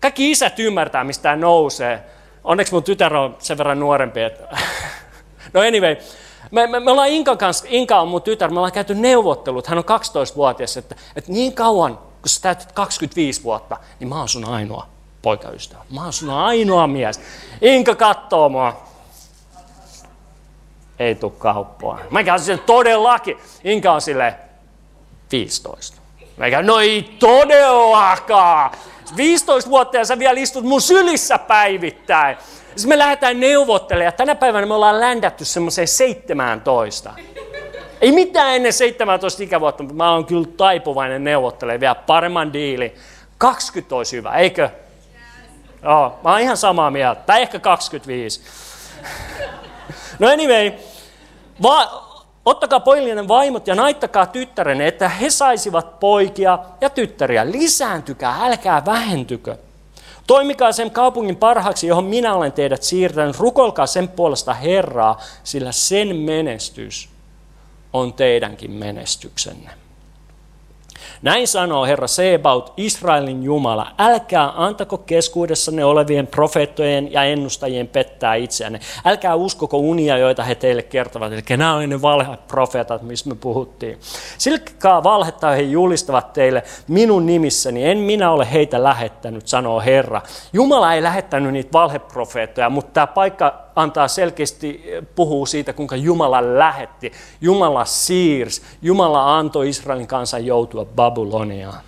kaikki 0.00 0.30
isät 0.30 0.58
ymmärtää, 0.58 1.04
mistä 1.04 1.22
tämä 1.22 1.36
nousee. 1.36 2.02
Onneksi 2.44 2.72
mun 2.72 2.82
tytär 2.82 3.16
on 3.16 3.36
sen 3.38 3.58
verran 3.58 3.80
nuorempi, 3.80 4.20
että... 4.20 4.48
No 5.52 5.60
anyway, 5.60 5.96
me, 6.50 6.66
me, 6.66 6.80
me 6.80 6.90
ollaan 6.90 7.08
Inkan 7.08 7.38
kanssa, 7.38 7.64
Inka 7.68 8.00
on 8.00 8.08
mun 8.08 8.22
tytär, 8.22 8.50
me 8.50 8.58
ollaan 8.58 8.72
käyty 8.72 8.94
neuvottelut, 8.94 9.66
hän 9.66 9.78
on 9.78 9.84
12-vuotias, 9.84 10.76
että, 10.76 10.96
että 11.16 11.32
niin 11.32 11.52
kauan, 11.52 11.96
kun 11.96 12.28
sä 12.28 12.42
täytät 12.42 12.72
25 12.72 13.42
vuotta, 13.42 13.76
niin 14.00 14.08
mä 14.08 14.18
oon 14.18 14.28
sun 14.28 14.44
ainoa 14.44 14.86
poikaystävä. 15.22 15.80
Mä 15.90 16.02
oon 16.02 16.12
sun 16.12 16.30
ainoa 16.30 16.86
mies. 16.86 17.20
Inka 17.60 17.94
kattoo 17.94 18.48
mua. 18.48 18.82
Ei 20.98 21.14
tuu 21.14 21.30
kauppaa. 21.30 21.98
Mä 22.10 22.24
käyn 22.24 22.40
sen 22.40 22.58
todellakin. 22.58 23.36
Inka 23.64 23.92
on 23.92 24.00
silleen 24.00 24.34
15. 25.32 25.96
Mä 26.36 26.50
käyn, 26.50 26.66
no 26.66 26.78
ei 26.78 27.16
todellakaan. 27.18 28.70
15 29.16 29.70
vuotta 29.70 29.96
ja 29.96 30.04
sä 30.04 30.18
vielä 30.18 30.40
istut 30.40 30.64
mun 30.64 30.80
sylissä 30.80 31.38
päivittäin. 31.38 32.36
Siis 32.76 32.86
me 32.86 32.98
lähdetään 32.98 33.40
neuvottelemaan. 33.40 34.12
Tänä 34.14 34.34
päivänä 34.34 34.66
me 34.66 34.74
ollaan 34.74 35.00
ländätty 35.00 35.44
semmoiseen 35.44 35.88
17. 35.88 37.14
Ei 38.00 38.12
mitään 38.12 38.54
ennen 38.56 38.72
17 38.72 39.42
ikävuotta, 39.42 39.82
mutta 39.82 39.96
mä 39.96 40.12
oon 40.12 40.26
kyllä 40.26 40.48
taipuvainen 40.56 41.24
neuvottelemaan 41.24 41.80
vielä 41.80 41.94
paremman 41.94 42.52
diili. 42.52 42.94
20 43.38 43.96
olisi 43.96 44.16
hyvä, 44.16 44.30
eikö? 44.34 44.70
Joo, 45.82 46.18
mä 46.24 46.30
oon 46.30 46.40
ihan 46.40 46.56
samaa 46.56 46.90
mieltä. 46.90 47.22
Tai 47.26 47.42
ehkä 47.42 47.58
25. 47.58 48.40
No 50.18 50.28
anyway, 50.28 50.72
va- 51.62 52.05
ottakaa 52.46 52.80
pojillinen 52.80 53.28
vaimot 53.28 53.66
ja 53.66 53.74
naittakaa 53.74 54.26
tyttären, 54.26 54.80
että 54.80 55.08
he 55.08 55.30
saisivat 55.30 56.00
poikia 56.00 56.58
ja 56.80 56.90
tyttäriä. 56.90 57.50
Lisääntykää, 57.50 58.36
älkää 58.44 58.84
vähentykö. 58.84 59.56
Toimikaa 60.26 60.72
sen 60.72 60.90
kaupungin 60.90 61.36
parhaaksi, 61.36 61.86
johon 61.86 62.04
minä 62.04 62.34
olen 62.34 62.52
teidät 62.52 62.82
siirtänyt. 62.82 63.38
Rukolkaa 63.38 63.86
sen 63.86 64.08
puolesta 64.08 64.54
Herraa, 64.54 65.20
sillä 65.44 65.72
sen 65.72 66.16
menestys 66.16 67.08
on 67.92 68.12
teidänkin 68.12 68.70
menestyksenne. 68.70 69.85
Näin 71.26 71.48
sanoo 71.48 71.86
Herra 71.86 72.06
Sebaut, 72.06 72.72
Israelin 72.76 73.42
Jumala, 73.42 73.86
älkää 73.98 74.52
antako 74.56 74.98
keskuudessanne 74.98 75.84
olevien 75.84 76.26
profeettojen 76.26 77.12
ja 77.12 77.24
ennustajien 77.24 77.88
pettää 77.88 78.34
itseänne. 78.34 78.80
Älkää 79.04 79.34
uskoko 79.34 79.76
unia, 79.76 80.18
joita 80.18 80.42
he 80.42 80.54
teille 80.54 80.82
kertovat. 80.82 81.32
Eli 81.32 81.42
nämä 81.56 81.74
olivat 81.74 81.90
ne 81.90 82.02
valheprofeetat, 82.02 83.02
mistä 83.02 83.28
me 83.28 83.34
puhuttiin. 83.34 83.98
Silkkaa 84.38 85.02
valhetta 85.02 85.50
he 85.50 85.62
julistavat 85.62 86.32
teille 86.32 86.62
minun 86.88 87.26
nimissäni. 87.26 87.84
En 87.84 87.98
minä 87.98 88.30
ole 88.30 88.52
heitä 88.52 88.82
lähettänyt, 88.82 89.48
sanoo 89.48 89.80
Herra. 89.80 90.22
Jumala 90.52 90.94
ei 90.94 91.02
lähettänyt 91.02 91.52
niitä 91.52 91.72
valheprofeettoja, 91.72 92.70
mutta 92.70 92.92
tämä 92.92 93.06
paikka 93.06 93.65
antaa 93.76 94.08
selkeästi, 94.08 94.84
puhuu 95.14 95.46
siitä, 95.46 95.72
kuinka 95.72 95.96
Jumala 95.96 96.58
lähetti, 96.58 97.12
Jumala 97.40 97.84
siirsi, 97.84 98.62
Jumala 98.82 99.38
antoi 99.38 99.68
Israelin 99.68 100.06
kansan 100.06 100.46
joutua 100.46 100.84
Babyloniaan. 100.84 101.80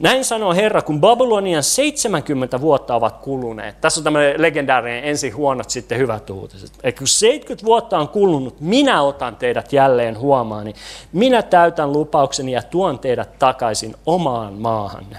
Näin 0.00 0.24
sanoo 0.24 0.54
Herra, 0.54 0.82
kun 0.82 1.00
Babylonian 1.00 1.62
70 1.62 2.60
vuotta 2.60 2.94
ovat 2.94 3.16
kuluneet. 3.16 3.80
Tässä 3.80 4.00
on 4.00 4.04
tämmöinen 4.04 4.42
legendaarinen 4.42 5.04
ensin 5.04 5.36
huonot, 5.36 5.70
sitten 5.70 5.98
hyvät 5.98 6.30
uutiset. 6.30 6.72
Eli 6.82 6.92
kun 6.92 7.08
70 7.08 7.66
vuotta 7.66 7.98
on 7.98 8.08
kulunut, 8.08 8.60
minä 8.60 9.02
otan 9.02 9.36
teidät 9.36 9.72
jälleen 9.72 10.18
huomaani. 10.18 10.74
Minä 11.12 11.42
täytän 11.42 11.92
lupaukseni 11.92 12.52
ja 12.52 12.62
tuon 12.62 12.98
teidät 12.98 13.38
takaisin 13.38 13.94
omaan 14.06 14.52
maahanne. 14.52 15.18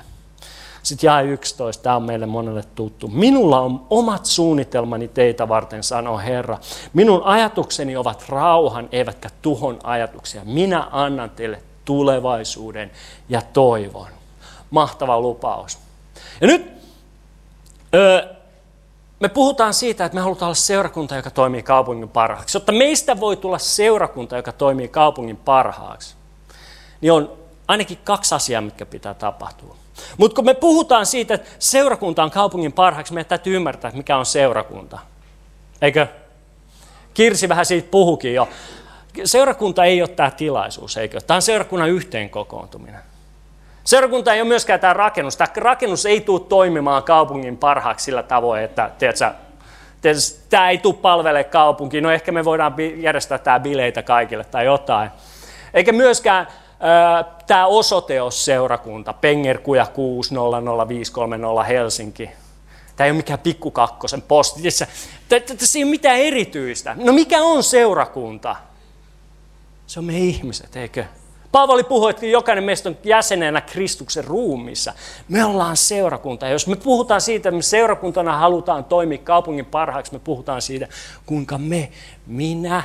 Sitten 0.86 1.08
jae 1.08 1.24
11, 1.24 1.84
tämä 1.84 1.96
on 1.96 2.04
meille 2.04 2.26
monelle 2.26 2.64
tuttu. 2.76 3.08
Minulla 3.08 3.60
on 3.60 3.88
omat 3.90 4.26
suunnitelmani 4.26 5.08
teitä 5.08 5.48
varten, 5.48 5.84
sanoo 5.84 6.18
Herra. 6.18 6.58
Minun 6.94 7.24
ajatukseni 7.24 7.96
ovat 7.98 8.26
rauhan, 8.30 8.90
eivätkä 8.92 9.30
tuhon 9.42 9.80
ajatuksia. 9.84 10.42
Minä 10.44 10.88
annan 10.92 11.30
teille 11.30 11.62
tulevaisuuden 11.86 12.92
ja 13.30 13.42
toivon. 13.54 14.08
Mahtava 14.70 15.20
lupaus. 15.20 15.80
Ja 16.42 16.48
nyt 16.48 16.72
öö, 17.96 18.36
me 19.20 19.30
puhutaan 19.30 19.74
siitä, 19.74 20.06
että 20.06 20.16
me 20.16 20.22
halutaan 20.22 20.48
olla 20.48 20.56
seurakunta, 20.56 21.16
joka 21.16 21.32
toimii 21.32 21.64
kaupungin 21.64 22.10
parhaaksi. 22.10 22.58
Jotta 22.58 22.72
meistä 22.72 23.20
voi 23.20 23.38
tulla 23.38 23.60
seurakunta, 23.60 24.36
joka 24.36 24.52
toimii 24.52 24.88
kaupungin 24.88 25.38
parhaaksi, 25.38 26.16
niin 27.02 27.12
on 27.12 27.32
ainakin 27.68 27.98
kaksi 28.04 28.36
asiaa, 28.36 28.62
mitkä 28.62 28.86
pitää 28.86 29.14
tapahtua. 29.14 29.85
Mutta 30.18 30.36
kun 30.36 30.46
me 30.46 30.54
puhutaan 30.54 31.06
siitä, 31.06 31.34
että 31.34 31.50
seurakunta 31.60 32.24
on 32.24 32.32
kaupungin 32.32 32.74
parhaaksi, 32.74 33.14
meidän 33.14 33.30
täytyy 33.30 33.56
ymmärtää, 33.56 33.92
mikä 33.92 34.18
on 34.18 34.26
seurakunta. 34.26 35.00
Eikö? 35.82 36.08
Kirsi 37.14 37.50
vähän 37.50 37.66
siitä 37.66 37.88
puhukin 37.92 38.34
jo. 38.34 38.50
Seurakunta 39.24 39.86
ei 39.86 40.02
ole 40.02 40.10
tämä 40.10 40.32
tilaisuus, 40.32 40.98
eikö? 40.98 41.22
Tämä 41.22 41.36
on 41.36 41.42
seurakunnan 41.42 41.90
yhteen 41.90 42.30
kokoontuminen. 42.30 43.02
Seurakunta 43.84 44.34
ei 44.34 44.42
ole 44.42 44.48
myöskään 44.48 44.80
tämä 44.80 44.94
rakennus. 44.94 45.38
Tämä 45.38 45.48
rakennus 45.56 46.06
ei 46.06 46.22
tule 46.22 46.42
toimimaan 46.50 47.04
kaupungin 47.04 47.58
parhaaksi 47.58 48.04
sillä 48.04 48.24
tavoin, 48.24 48.64
että 48.64 48.92
tiedätkö, 48.98 49.32
tämä 50.50 50.70
ei 50.70 50.78
tule 50.78 50.94
palvelemaan 50.94 51.52
kaupunkiin. 51.52 52.04
No 52.04 52.12
ehkä 52.12 52.32
me 52.32 52.46
voidaan 52.46 52.76
järjestää 52.96 53.38
tämä 53.38 53.60
bileitä 53.60 54.04
kaikille 54.04 54.44
tai 54.44 54.66
jotain. 54.66 55.10
Eikä 55.74 55.92
myöskään 55.92 56.48
Tämä 57.48 57.66
osoite 57.66 58.22
on 58.22 58.32
seurakunta, 58.32 59.14
Pengerkuja 59.14 59.86
600530 59.86 61.64
Helsinki. 61.64 62.30
Tämä 62.96 63.06
ei 63.06 63.12
ole 63.12 63.18
mikään 63.18 63.40
pikkukakkosen 63.40 64.22
posti. 64.22 64.62
Tässä 64.64 65.80
ei 65.80 65.84
ole 65.84 65.90
mitään 65.90 66.18
erityistä. 66.18 66.96
No 67.00 67.14
mikä 67.14 67.42
on 67.44 67.64
seurakunta? 67.64 68.56
Se 69.88 70.00
on 70.00 70.06
me 70.06 70.18
ihmiset, 70.18 70.76
eikö? 70.76 71.06
Paavali 71.52 71.84
puhui, 71.84 72.10
että 72.10 72.26
jokainen 72.26 72.64
meistä 72.64 72.90
on 72.90 72.98
jäsenenä 73.04 73.62
Kristuksen 73.62 74.24
ruumissa. 74.24 74.94
Me 75.30 75.46
ollaan 75.46 75.78
seurakunta. 75.78 76.46
Ja 76.46 76.52
jos 76.52 76.68
me 76.68 76.76
puhutaan 76.76 77.22
siitä, 77.22 77.50
että 77.50 77.58
me 77.58 77.62
seurakuntana 77.62 78.38
halutaan 78.38 78.86
toimia 78.86 79.18
kaupungin 79.18 79.66
parhaaksi, 79.66 80.14
me 80.14 80.20
puhutaan 80.20 80.62
siitä, 80.62 80.88
kuinka 81.26 81.58
me, 81.58 81.92
minä, 82.28 82.84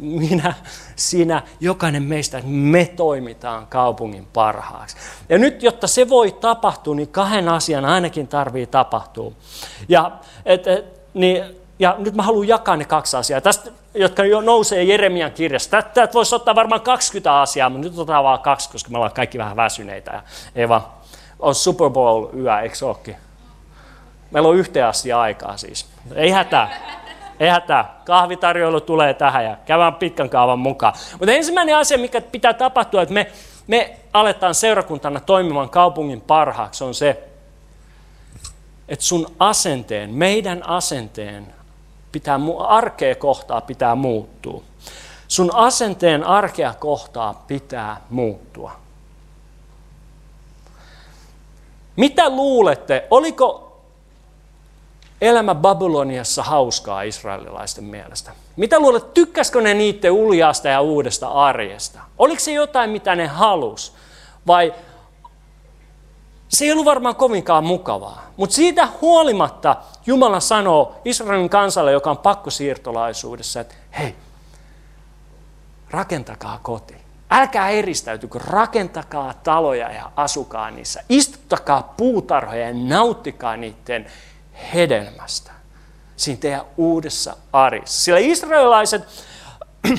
minä, 0.00 0.54
sinä, 0.96 1.42
jokainen 1.60 2.02
meistä, 2.02 2.38
että 2.38 2.50
me 2.50 2.84
toimitaan 2.96 3.66
kaupungin 3.66 4.28
parhaaksi. 4.32 4.96
Ja 5.28 5.38
nyt, 5.38 5.62
jotta 5.62 5.86
se 5.86 6.08
voi 6.08 6.32
tapahtua, 6.32 6.94
niin 6.94 7.08
kahden 7.08 7.48
asian 7.48 7.84
ainakin 7.84 8.28
tarvii 8.28 8.66
tapahtua. 8.66 9.32
Ja, 9.88 10.12
et, 10.46 10.66
et, 10.66 10.84
niin, 11.14 11.44
ja 11.78 11.96
nyt 11.98 12.14
mä 12.14 12.22
haluan 12.22 12.48
jakaa 12.48 12.76
ne 12.76 12.84
kaksi 12.84 13.16
asiaa, 13.16 13.40
tästä, 13.40 13.70
jotka 13.94 14.24
jo 14.24 14.40
nousee 14.40 14.84
Jeremian 14.84 15.32
kirjasta. 15.32 15.82
Tätä 15.82 16.12
voisi 16.14 16.34
ottaa 16.34 16.54
varmaan 16.54 16.80
20 16.80 17.40
asiaa, 17.40 17.70
mutta 17.70 17.88
nyt 17.88 17.98
otetaan 17.98 18.24
vain 18.24 18.40
kaksi, 18.40 18.70
koska 18.70 18.90
me 18.90 18.96
ollaan 18.96 19.12
kaikki 19.12 19.38
vähän 19.38 19.56
väsyneitä. 19.56 20.22
Eva, 20.54 20.92
on 21.38 21.54
Super 21.54 21.90
Bowl 21.90 22.26
yö, 22.36 22.60
eikö 22.60 22.86
olekin? 22.86 23.16
Meillä 24.30 24.48
on 24.48 24.56
yhteen 24.56 24.86
asti 24.86 25.12
aikaa 25.12 25.56
siis. 25.56 25.86
Ei 26.14 26.30
hätää. 26.30 27.01
Ei 27.42 27.48
hätää, 27.48 28.00
kahvitarjoilu 28.04 28.80
tulee 28.80 29.14
tähän 29.14 29.44
ja 29.44 29.56
käydään 29.66 29.94
pitkän 29.94 30.30
kaavan 30.30 30.58
mukaan. 30.58 30.94
Mutta 31.12 31.32
ensimmäinen 31.32 31.76
asia, 31.76 31.98
mikä 31.98 32.20
pitää 32.20 32.54
tapahtua, 32.54 33.02
että 33.02 33.14
me, 33.14 33.32
me 33.66 33.96
aletaan 34.12 34.54
seurakuntana 34.54 35.20
toimimaan 35.20 35.70
kaupungin 35.70 36.20
parhaaksi, 36.20 36.84
on 36.84 36.94
se, 36.94 37.28
että 38.88 39.04
sun 39.04 39.26
asenteen, 39.38 40.10
meidän 40.10 40.68
asenteen, 40.68 41.54
pitää, 42.12 42.40
arkea 42.66 43.14
kohtaa 43.14 43.60
pitää 43.60 43.94
muuttua. 43.94 44.62
Sun 45.28 45.54
asenteen 45.54 46.24
arkea 46.24 46.74
kohtaa 46.74 47.44
pitää 47.46 48.00
muuttua. 48.10 48.72
Mitä 51.96 52.30
luulette, 52.30 53.06
oliko 53.10 53.71
elämä 55.22 55.54
Babyloniassa 55.54 56.42
hauskaa 56.42 57.02
israelilaisten 57.02 57.84
mielestä? 57.84 58.32
Mitä 58.56 58.80
luulet, 58.80 59.14
tykkäskö 59.14 59.60
ne 59.60 59.74
niiden 59.74 60.12
uljaasta 60.12 60.68
ja 60.68 60.80
uudesta 60.80 61.28
arjesta? 61.28 62.00
Oliko 62.18 62.40
se 62.40 62.52
jotain, 62.52 62.90
mitä 62.90 63.14
ne 63.14 63.26
halus? 63.26 63.94
Vai 64.46 64.74
se 66.48 66.64
ei 66.64 66.72
ollut 66.72 66.84
varmaan 66.84 67.16
kovinkaan 67.16 67.64
mukavaa. 67.64 68.22
Mutta 68.36 68.54
siitä 68.54 68.88
huolimatta 69.00 69.76
Jumala 70.06 70.40
sanoo 70.40 70.94
Israelin 71.04 71.48
kansalle, 71.48 71.92
joka 71.92 72.10
on 72.10 72.18
pakkosiirtolaisuudessa, 72.18 73.60
että 73.60 73.74
hei, 73.98 74.16
rakentakaa 75.90 76.58
koti. 76.62 76.94
Älkää 77.30 77.70
eristäytykö, 77.70 78.38
rakentakaa 78.38 79.34
taloja 79.34 79.92
ja 79.92 80.10
asukaa 80.16 80.70
niissä. 80.70 81.02
Istuttakaa 81.08 81.94
puutarhoja 81.96 82.68
ja 82.68 82.74
nauttikaa 82.74 83.56
niiden 83.56 84.06
hedelmästä 84.74 85.52
siinä 86.16 86.40
teidän 86.40 86.62
uudessa 86.76 87.36
arissa. 87.52 88.02
Sillä 88.02 88.18
israelilaiset, 88.18 89.02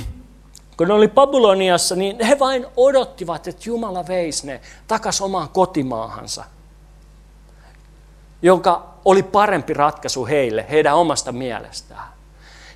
kun 0.78 0.88
ne 0.88 0.94
oli 0.94 1.08
Babyloniassa, 1.08 1.96
niin 1.96 2.26
he 2.26 2.40
vain 2.40 2.66
odottivat, 2.78 3.48
että 3.48 3.62
Jumala 3.66 4.08
veisi 4.08 4.48
ne 4.48 4.62
takas 4.88 5.22
omaan 5.22 5.50
kotimaahansa, 5.50 6.44
jonka 8.42 8.94
oli 9.06 9.24
parempi 9.24 9.74
ratkaisu 9.74 10.26
heille, 10.26 10.66
heidän 10.70 10.96
omasta 10.96 11.32
mielestään. 11.32 12.14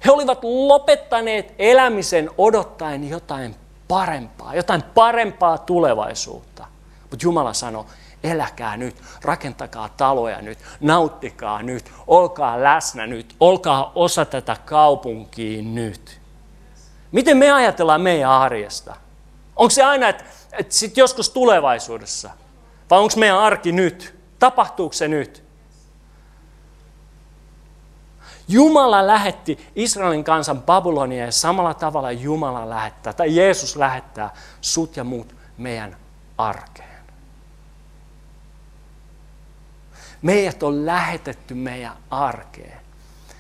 He 0.05 0.11
olivat 0.11 0.39
lopettaneet 0.43 1.53
elämisen 1.59 2.29
odottaen 2.37 3.09
jotain 3.09 3.55
parempaa, 3.87 4.55
jotain 4.55 4.83
parempaa 4.83 5.57
tulevaisuutta. 5.57 6.65
Mutta 7.01 7.17
Jumala 7.23 7.53
sanoi, 7.53 7.85
eläkää 8.23 8.77
nyt, 8.77 8.95
rakentakaa 9.21 9.89
taloja 9.89 10.41
nyt, 10.41 10.57
nauttikaa 10.79 11.63
nyt, 11.63 11.91
olkaa 12.07 12.63
läsnä 12.63 13.07
nyt, 13.07 13.35
olkaa 13.39 13.91
osa 13.95 14.25
tätä 14.25 14.57
kaupunkia 14.65 15.61
nyt. 15.63 16.21
Miten 17.11 17.37
me 17.37 17.51
ajatellaan 17.51 18.01
meidän 18.01 18.31
arjesta? 18.31 18.95
Onko 19.55 19.69
se 19.69 19.83
aina, 19.83 20.09
että, 20.09 20.23
että 20.51 20.73
sit 20.73 20.97
joskus 20.97 21.29
tulevaisuudessa? 21.29 22.29
Vai 22.89 22.99
onko 22.99 23.13
meidän 23.17 23.39
arki 23.39 23.71
nyt? 23.71 24.15
Tapahtuuko 24.39 24.93
se 24.93 25.07
nyt? 25.07 25.43
Jumala 28.47 29.07
lähetti 29.07 29.71
Israelin 29.75 30.23
kansan 30.23 30.61
Babylonia 30.61 31.25
ja 31.25 31.31
samalla 31.31 31.73
tavalla 31.73 32.11
Jumala 32.11 32.69
lähettää, 32.69 33.13
tai 33.13 33.35
Jeesus 33.35 33.75
lähettää 33.75 34.33
sut 34.61 34.97
ja 34.97 35.03
muut 35.03 35.35
meidän 35.57 35.97
arkeen. 36.37 36.86
Meidät 40.21 40.63
on 40.63 40.85
lähetetty 40.85 41.53
meidän 41.53 41.97
arkeen. 42.09 42.79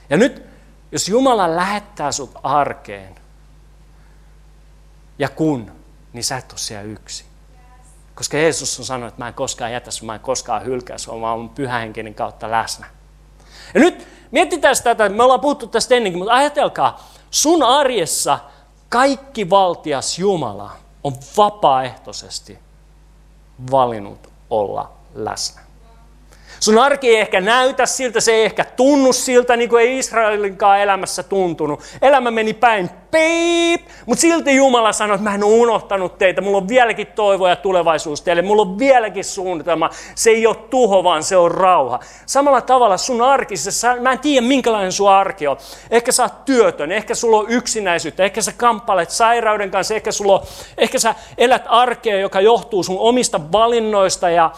Ja 0.09 0.17
nyt, 0.17 0.43
jos 0.91 1.09
Jumala 1.09 1.55
lähettää 1.55 2.11
sut 2.11 2.31
arkeen, 2.43 3.15
ja 5.19 5.29
kun, 5.29 5.71
niin 6.13 6.23
sä 6.23 6.37
et 6.37 6.51
ole 6.51 6.59
siellä 6.59 6.83
yksi. 6.83 7.25
Koska 8.15 8.37
Jeesus 8.37 8.79
on 8.79 8.85
sanonut, 8.85 9.07
että 9.07 9.21
mä 9.23 9.27
en 9.27 9.33
koskaan 9.33 9.71
jätä 9.71 9.91
sun, 9.91 10.05
mä 10.05 10.13
en 10.13 10.19
koskaan 10.19 10.65
hylkää 10.65 10.97
sun, 10.97 11.21
vaan 11.21 11.39
mun 11.39 11.49
pyhähenkinen 11.49 12.15
kautta 12.15 12.51
läsnä. 12.51 12.87
Ja 13.73 13.79
nyt 13.79 14.07
mietitään 14.31 14.75
tätä, 14.83 15.09
me 15.09 15.23
ollaan 15.23 15.39
puhuttu 15.39 15.67
tästä 15.67 15.95
ennenkin, 15.95 16.19
mutta 16.19 16.33
ajatelkaa, 16.33 17.09
sun 17.31 17.63
arjessa 17.63 18.39
kaikki 18.89 19.49
valtias 19.49 20.19
Jumala 20.19 20.71
on 21.03 21.13
vapaaehtoisesti 21.37 22.59
valinnut 23.71 24.29
olla 24.49 24.91
läsnä. 25.13 25.66
Sun 26.59 26.77
arki 26.77 27.09
ei 27.09 27.19
ehkä 27.19 27.41
näytä 27.41 27.85
siltä, 27.85 28.19
se 28.19 28.31
ei 28.31 28.45
ehkä 28.45 28.65
tunnu 28.65 29.13
siltä, 29.13 29.57
niin 29.57 29.69
kuin 29.69 29.83
ei 29.83 29.97
Israelinkaan 29.97 30.79
elämässä 30.79 31.23
tuntunut. 31.23 31.81
Elämä 32.01 32.31
meni 32.31 32.53
päin 32.53 32.89
peip, 33.11 33.81
mutta 34.05 34.21
silti 34.21 34.55
Jumala 34.55 34.93
sanoi, 34.93 35.15
että 35.15 35.29
mä 35.29 35.35
en 35.35 35.43
ole 35.43 35.53
unohtanut 35.53 36.17
teitä, 36.17 36.41
mulla 36.41 36.57
on 36.57 36.67
vieläkin 36.67 37.07
toivo 37.07 37.47
ja 37.47 37.55
tulevaisuus 37.55 38.21
teille, 38.21 38.41
mulla 38.41 38.61
on 38.61 38.79
vieläkin 38.79 39.23
suunnitelma. 39.23 39.89
Se 40.15 40.29
ei 40.29 40.47
ole 40.47 40.55
tuho, 40.55 41.03
vaan 41.03 41.23
se 41.23 41.37
on 41.37 41.51
rauha. 41.51 41.99
Samalla 42.25 42.61
tavalla 42.61 42.97
sun 42.97 43.21
arkisessa, 43.21 43.95
mä 43.95 44.11
en 44.11 44.19
tiedä 44.19 44.47
minkälainen 44.47 44.91
sun 44.91 45.09
arki 45.09 45.47
on. 45.47 45.57
Ehkä 45.91 46.11
sä 46.11 46.23
oot 46.23 46.45
työtön, 46.45 46.91
ehkä 46.91 47.15
sulla 47.15 47.37
on 47.37 47.49
yksinäisyyttä, 47.49 48.23
ehkä 48.23 48.41
sä 48.41 48.53
kamppailet 48.57 49.09
sairauden 49.09 49.71
kanssa, 49.71 49.95
ehkä, 49.95 50.11
sulla 50.11 50.33
on, 50.33 50.45
ehkä 50.77 50.99
sä 50.99 51.15
elät 51.37 51.63
arkea, 51.65 52.19
joka 52.19 52.41
johtuu 52.41 52.83
sun 52.83 52.99
omista 52.99 53.51
valinnoista 53.51 54.29
ja 54.29 54.51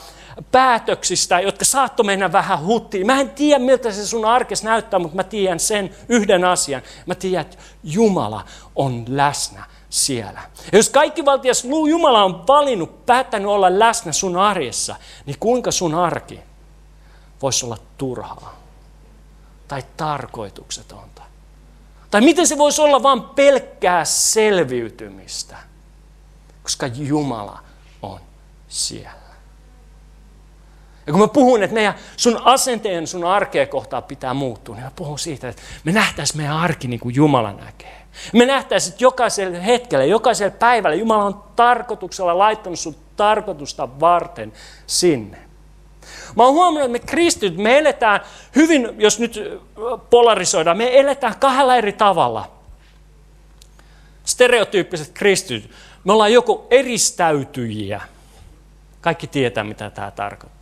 päätöksistä, 0.51 1.39
jotka 1.39 1.65
saatto 1.65 2.03
mennä 2.03 2.31
vähän 2.31 2.65
huttiin. 2.65 3.07
Mä 3.07 3.19
en 3.19 3.29
tiedä, 3.29 3.59
miltä 3.59 3.91
se 3.91 4.07
sun 4.07 4.25
arkes 4.25 4.63
näyttää, 4.63 4.99
mutta 4.99 5.15
mä 5.15 5.23
tiedän 5.23 5.59
sen 5.59 5.95
yhden 6.09 6.45
asian. 6.45 6.81
Mä 7.05 7.15
tiedän, 7.15 7.41
että 7.41 7.57
Jumala 7.83 8.45
on 8.75 9.05
läsnä 9.07 9.63
siellä. 9.89 10.41
Ja 10.71 10.77
jos 10.77 10.89
kaikki 10.89 11.25
valtias 11.25 11.65
Jumala 11.89 12.23
on 12.23 12.47
valinnut, 12.47 13.05
päättänyt 13.05 13.47
olla 13.47 13.79
läsnä 13.79 14.11
sun 14.11 14.37
arjessa, 14.37 14.95
niin 15.25 15.39
kuinka 15.39 15.71
sun 15.71 15.95
arki 15.95 16.39
voisi 17.41 17.65
olla 17.65 17.77
turhaa 17.97 18.59
tai 19.67 19.83
tarkoituksetonta? 19.97 21.21
Tai 22.11 22.21
miten 22.21 22.47
se 22.47 22.57
voisi 22.57 22.81
olla 22.81 23.03
vain 23.03 23.21
pelkkää 23.21 24.05
selviytymistä? 24.05 25.57
Koska 26.63 26.87
Jumala 26.87 27.59
on 28.01 28.19
siellä. 28.67 29.28
Ja 31.09 31.13
kun 31.13 31.21
mä 31.21 31.27
puhun, 31.27 31.63
että 31.63 31.73
meidän, 31.73 31.93
sun 32.17 32.41
asenteen 32.45 33.07
sun 33.07 33.23
arkea 33.23 33.65
kohtaa 33.67 34.01
pitää 34.01 34.33
muuttua, 34.33 34.75
niin 34.75 34.83
mä 34.83 34.91
puhun 34.95 35.19
siitä, 35.19 35.49
että 35.49 35.61
me 35.83 35.91
nähtäisiin 35.91 36.37
meidän 36.37 36.57
arki 36.57 36.87
niin 36.87 36.99
kuin 36.99 37.15
Jumala 37.15 37.53
näkee. 37.53 38.05
Me 38.33 38.45
nähtäisiin, 38.45 38.93
että 38.93 39.03
jokaisella 39.03 39.59
hetkellä, 39.59 40.05
jokaisella 40.05 40.55
päivällä 40.59 40.95
Jumala 40.95 41.23
on 41.23 41.43
tarkoituksella 41.55 42.37
laittanut 42.37 42.79
sun 42.79 42.95
tarkoitusta 43.15 43.99
varten 43.99 44.53
sinne. 44.87 45.37
Mä 46.35 46.43
oon 46.43 46.53
huomannut, 46.53 46.95
että 46.95 47.05
me 47.05 47.11
kristityt, 47.11 47.57
me 47.57 47.77
eletään 47.77 48.19
hyvin, 48.55 48.89
jos 48.97 49.19
nyt 49.19 49.39
polarisoidaan, 50.09 50.77
me 50.77 50.99
eletään 50.99 51.35
kahdella 51.39 51.75
eri 51.75 51.93
tavalla. 51.93 52.51
Stereotyyppiset 54.25 55.11
kristityt. 55.13 55.71
Me 56.03 56.13
ollaan 56.13 56.33
joko 56.33 56.67
eristäytyjiä. 56.69 58.01
Kaikki 59.01 59.27
tietää, 59.27 59.63
mitä 59.63 59.89
tämä 59.89 60.11
tarkoittaa. 60.11 60.58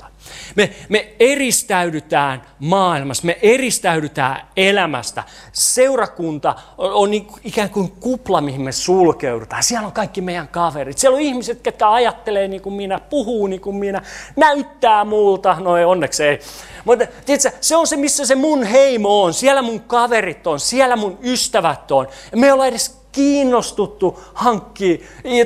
Me, 0.55 0.69
me 0.89 1.13
eristäydytään 1.19 2.41
maailmasta, 2.59 3.25
me 3.25 3.37
eristäydytään 3.41 4.47
elämästä. 4.57 5.23
Seurakunta 5.51 6.55
on, 6.77 6.93
on 6.93 7.11
niin, 7.11 7.27
ikään 7.43 7.69
kuin 7.69 7.91
kupla, 7.91 8.41
mihin 8.41 8.61
me 8.61 8.71
sulkeudutaan. 8.71 9.63
Siellä 9.63 9.85
on 9.85 9.93
kaikki 9.93 10.21
meidän 10.21 10.47
kaverit. 10.47 10.97
Siellä 10.97 11.15
on 11.15 11.21
ihmiset, 11.21 11.65
jotka 11.65 11.93
ajattelee 11.93 12.47
niin 12.47 12.61
kuin 12.61 12.75
minä, 12.75 12.99
puhuu 12.99 13.47
niin 13.47 13.61
kuin 13.61 13.75
minä, 13.75 14.01
näyttää 14.35 15.05
multa. 15.05 15.57
No 15.59 15.77
ei, 15.77 15.85
onneksi 15.85 16.23
ei. 16.23 16.39
Mutta 16.85 17.05
tiedätkö, 17.25 17.51
se 17.61 17.75
on 17.75 17.87
se, 17.87 17.97
missä 17.97 18.25
se 18.25 18.35
mun 18.35 18.63
heimo 18.63 19.23
on. 19.23 19.33
Siellä 19.33 19.61
mun 19.61 19.79
kaverit 19.79 20.47
on, 20.47 20.59
siellä 20.59 20.95
mun 20.95 21.19
ystävät 21.23 21.91
on. 21.91 22.07
Ja 22.31 22.37
me 22.37 22.45
ei 22.45 22.51
olla 22.51 22.67
edes 22.67 22.96
kiinnostuttu 23.17 24.19
hankkia 24.33 24.97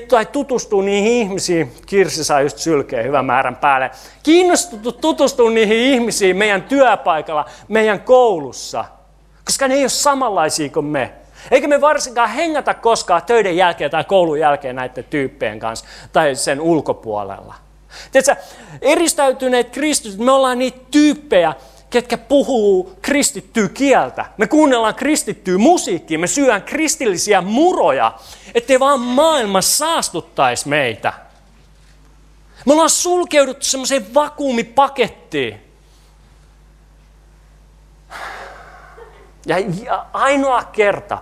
tai 0.08 0.26
tutustua 0.26 0.84
niihin 0.84 1.12
ihmisiin. 1.12 1.72
Kirsi 1.86 2.24
saa 2.24 2.42
just 2.42 2.58
sylkeä 2.58 3.04
hyvän 3.04 3.26
määrän 3.26 3.56
päälle. 3.56 3.92
Kiinnostuttu 4.24 4.92
tutustua 4.92 5.50
niihin 5.50 5.78
ihmisiin 5.78 6.38
meidän 6.38 6.64
työpaikalla, 6.64 7.46
meidän 7.68 8.00
koulussa. 8.02 8.86
Koska 9.46 9.68
ne 9.68 9.74
ei 9.76 9.84
ole 9.84 9.90
samanlaisia 9.90 10.70
kuin 10.70 10.86
me. 10.86 11.14
Eikä 11.52 11.68
me 11.68 11.82
varsinkaan 11.82 12.30
hengätä 12.30 12.74
koskaan 12.74 13.22
töiden 13.24 13.58
jälkeen 13.58 13.92
tai 13.92 14.04
koulun 14.04 14.40
jälkeen 14.40 14.76
näiden 14.76 15.04
tyyppien 15.04 15.60
kanssa 15.60 15.86
tai 16.14 16.36
sen 16.36 16.62
ulkopuolella. 16.62 17.56
Tiedätkö, 18.12 18.36
eristäytyneet 18.82 19.70
kristityt, 19.70 20.20
me 20.20 20.32
ollaan 20.32 20.60
niitä 20.60 20.80
tyyppejä, 20.92 21.54
ketkä 21.92 22.18
puhuu 22.18 22.98
kristittyä 23.02 23.70
kieltä. 23.70 24.26
Me 24.38 24.48
kuunnellaan 24.48 24.96
kristittyä 24.96 25.58
musiikkia, 25.58 26.20
me 26.20 26.28
syön 26.28 26.62
kristillisiä 26.62 27.42
muroja, 27.42 28.20
ettei 28.56 28.80
vaan 28.80 29.00
maailma 29.00 29.62
saastuttaisi 29.62 30.70
meitä. 30.70 31.14
Me 32.66 32.74
ollaan 32.74 32.90
sulkeuduttu 32.90 33.66
semmoiseen 33.66 34.14
vakuumipakettiin. 34.14 35.62
Ja 39.46 39.56
ainoa 40.14 40.64
kerta, 40.64 41.18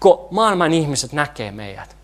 kun 0.00 0.28
maailman 0.30 0.74
ihmiset 0.74 1.12
näkee 1.12 1.50
meidät, 1.50 1.96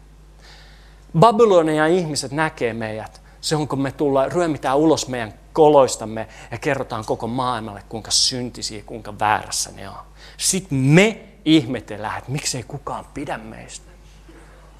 Babylonian 1.18 1.90
ihmiset 1.90 2.32
näkee 2.32 2.72
meidät, 2.72 3.20
se 3.40 3.56
on 3.56 3.68
kun 3.68 3.82
me 3.82 3.92
tullaan, 3.92 4.32
ryömitään 4.32 4.76
ulos 4.76 5.08
meidän 5.08 5.34
koloistamme 5.56 6.28
ja 6.50 6.58
kerrotaan 6.58 7.04
koko 7.04 7.26
maailmalle, 7.26 7.82
kuinka 7.88 8.10
syntisiä, 8.10 8.82
kuinka 8.86 9.18
väärässä 9.18 9.70
ne 9.76 9.88
on. 9.88 9.96
Sitten 10.36 10.78
me 10.78 11.20
ihmetellään, 11.44 12.18
että 12.18 12.32
miksei 12.32 12.62
kukaan 12.62 13.04
pidä 13.14 13.38
meistä. 13.38 13.90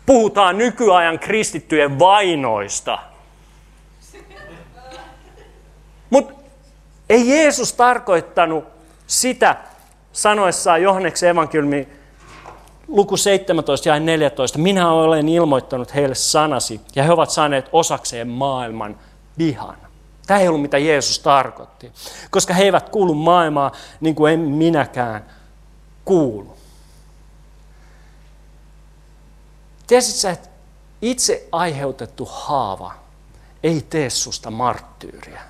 Puhutaan 0.07 0.59
nykyajan 0.59 1.19
kristittyjen 1.19 1.99
vainoista. 1.99 2.99
Mutta 6.11 6.35
ei 7.09 7.29
Jeesus 7.29 7.73
tarkoittanut 7.73 8.65
sitä 9.07 9.57
sanoessaan 10.13 10.83
Johanneksen 10.83 11.29
evankeliumi 11.29 11.89
luku 12.89 13.17
17 13.17 13.89
ja 13.89 14.01
14. 14.01 14.59
Minä 14.59 14.93
olen 14.93 15.29
ilmoittanut 15.29 15.95
heille 15.95 16.15
sanasi 16.15 16.81
ja 16.95 17.03
he 17.03 17.13
ovat 17.13 17.31
saaneet 17.31 17.69
osakseen 17.73 18.29
maailman 18.29 18.99
vihan. 19.39 19.86
Tämä 20.27 20.41
ei 20.41 20.49
ollut 20.49 20.63
mitä 20.63 20.79
Jeesus 20.79 21.19
tarkoitti, 21.19 21.93
koska 22.31 22.55
he 22.55 22.63
eivät 22.63 22.89
kuulu 22.89 23.15
maailmaa 23.15 23.73
niin 24.01 24.15
kuin 24.15 24.33
en 24.33 24.41
minäkään 24.41 25.27
kuulu. 26.05 26.57
Tiesit 29.87 30.15
sä, 30.15 30.31
että 30.31 30.49
itse 31.03 31.49
aiheutettu 31.53 32.29
haava 32.33 32.95
ei 33.63 33.83
tee 33.91 34.11
susta 34.11 34.51
marttyyriä. 34.51 35.43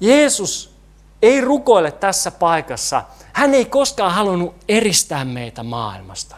Jeesus 0.00 0.74
ei 1.22 1.40
rukoile 1.40 1.92
tässä 1.92 2.30
paikassa. 2.30 3.02
Hän 3.32 3.54
ei 3.54 3.64
koskaan 3.64 4.14
halunnut 4.14 4.54
eristää 4.68 5.24
meitä 5.24 5.62
maailmasta, 5.62 6.36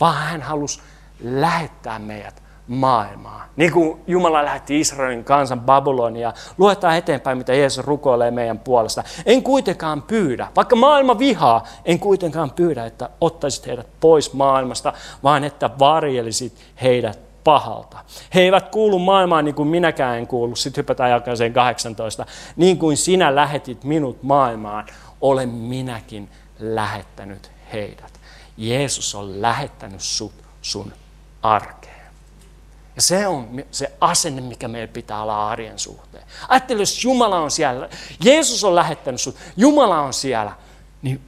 vaan 0.00 0.16
hän 0.16 0.42
halusi 0.42 0.80
lähettää 1.24 1.98
meidät 1.98 2.42
maailmaa. 2.66 3.44
Niin 3.56 3.72
kuin 3.72 4.00
Jumala 4.06 4.44
lähetti 4.44 4.80
Israelin 4.80 5.24
kansan 5.24 5.60
Babylonia. 5.60 6.32
Luetaan 6.58 6.96
eteenpäin, 6.96 7.38
mitä 7.38 7.54
Jeesus 7.54 7.84
rukoilee 7.84 8.30
meidän 8.30 8.58
puolesta. 8.58 9.04
En 9.26 9.42
kuitenkaan 9.42 10.02
pyydä, 10.02 10.48
vaikka 10.56 10.76
maailma 10.76 11.18
vihaa, 11.18 11.66
en 11.84 11.98
kuitenkaan 11.98 12.50
pyydä, 12.50 12.86
että 12.86 13.10
ottaisit 13.20 13.66
heidät 13.66 13.86
pois 14.00 14.32
maailmasta, 14.32 14.92
vaan 15.22 15.44
että 15.44 15.70
varjelisit 15.78 16.54
heidät 16.82 17.18
pahalta. 17.44 17.98
He 18.34 18.40
eivät 18.40 18.68
kuulu 18.68 18.98
maailmaan 18.98 19.44
niin 19.44 19.54
kuin 19.54 19.68
minäkään 19.68 20.18
en 20.18 20.26
kuulu. 20.26 20.56
Sitten 20.56 20.82
hypätään 20.82 21.10
jakaiseen 21.10 21.52
18. 21.52 22.26
Niin 22.56 22.78
kuin 22.78 22.96
sinä 22.96 23.34
lähetit 23.34 23.84
minut 23.84 24.22
maailmaan, 24.22 24.86
olen 25.20 25.48
minäkin 25.48 26.28
lähettänyt 26.58 27.50
heidät. 27.72 28.20
Jeesus 28.56 29.14
on 29.14 29.42
lähettänyt 29.42 30.00
sut 30.00 30.32
sun 30.62 30.92
arkeen. 31.44 31.94
Ja 32.96 33.02
se 33.02 33.26
on 33.26 33.64
se 33.70 33.92
asenne, 34.00 34.40
mikä 34.40 34.68
meillä 34.68 34.92
pitää 34.92 35.22
olla 35.22 35.50
arjen 35.50 35.78
suhteen. 35.78 36.24
Ajattele, 36.48 36.82
jos 36.82 37.04
Jumala 37.04 37.38
on 37.38 37.50
siellä, 37.50 37.88
Jeesus 38.24 38.64
on 38.64 38.74
lähettänyt 38.74 39.20
sut, 39.20 39.36
Jumala 39.56 40.00
on 40.00 40.12
siellä, 40.12 40.52
niin 41.02 41.20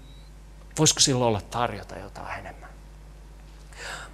voisiko 0.78 1.00
silloin 1.00 1.28
olla 1.28 1.40
tarjota 1.50 1.98
jotain 1.98 2.38
enemmän? 2.38 2.70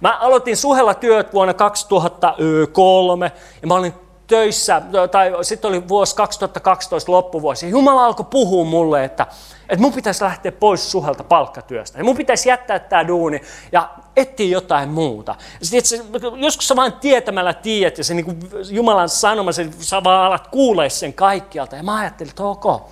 Mä 0.01 0.17
aloitin 0.17 0.57
suhella 0.57 0.93
työt 0.93 1.33
vuonna 1.33 1.53
2003 1.53 3.31
ja 3.61 3.67
mä 3.67 3.73
olin 3.73 3.93
töissä, 4.27 4.81
tai 5.11 5.31
sitten 5.41 5.69
oli 5.69 5.87
vuosi 5.87 6.15
2012 6.15 7.11
loppuvuosi. 7.11 7.69
Jumala 7.69 8.05
alkoi 8.05 8.25
puhua 8.29 8.65
mulle, 8.65 9.03
että, 9.03 9.27
että 9.73 9.81
mun 9.81 9.93
pitäisi 9.93 10.23
lähteä 10.23 10.51
pois 10.51 10.91
suhelta 10.91 11.23
palkkatyöstä. 11.23 11.97
Ja 11.97 12.03
mun 12.03 12.17
pitäisi 12.17 12.49
jättää 12.49 12.79
tämä 12.79 13.07
duuni 13.07 13.41
ja 13.71 13.89
etsiä 14.15 14.47
jotain 14.47 14.89
muuta. 14.89 15.35
Sitten, 15.61 16.01
joskus 16.35 16.67
sä 16.67 16.75
vain 16.75 16.93
tietämällä 16.93 17.53
tiedät 17.53 17.97
ja 17.97 18.03
se 18.03 18.13
niin 18.13 18.39
Jumalan 18.69 19.09
sanoma, 19.09 19.51
se, 19.51 19.67
sä 19.79 20.03
vaan 20.03 20.25
alat 20.25 20.47
kuulee 20.47 20.89
sen 20.89 21.13
kaikkialta. 21.13 21.75
Ja 21.75 21.83
mä 21.83 21.97
ajattelin, 21.99 22.29
että 22.29 22.43
ok, 22.43 22.91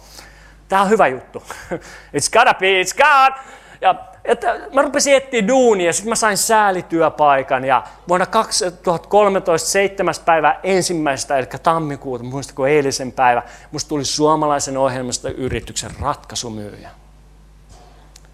tämä 0.67 0.81
on 0.81 0.89
hyvä 0.89 1.07
juttu. 1.07 1.43
It's 2.17 2.31
gotta 2.33 2.53
be, 2.53 2.83
it's 2.83 2.95
God. 2.97 3.33
Ja 3.81 3.95
että 4.25 4.59
mä 4.73 4.81
rupesin 4.81 5.15
etsiä 5.15 5.47
duunia 5.47 5.85
ja 5.85 5.93
sitten 5.93 6.09
mä 6.09 6.15
sain 6.15 6.37
säälityöpaikan 6.37 7.65
ja 7.65 7.83
vuonna 8.07 8.25
2013 8.25 9.69
7. 9.69 10.13
päivä 10.25 10.59
ensimmäistä, 10.63 11.37
eli 11.37 11.47
tammikuuta, 11.63 12.23
muistako 12.23 12.67
eilisen 12.67 13.11
päivä, 13.11 13.43
musta 13.71 13.89
tuli 13.89 14.05
suomalaisen 14.05 14.77
ohjelmasta 14.77 15.29
yrityksen 15.29 15.91
ratkaisumyyjä. 15.99 16.89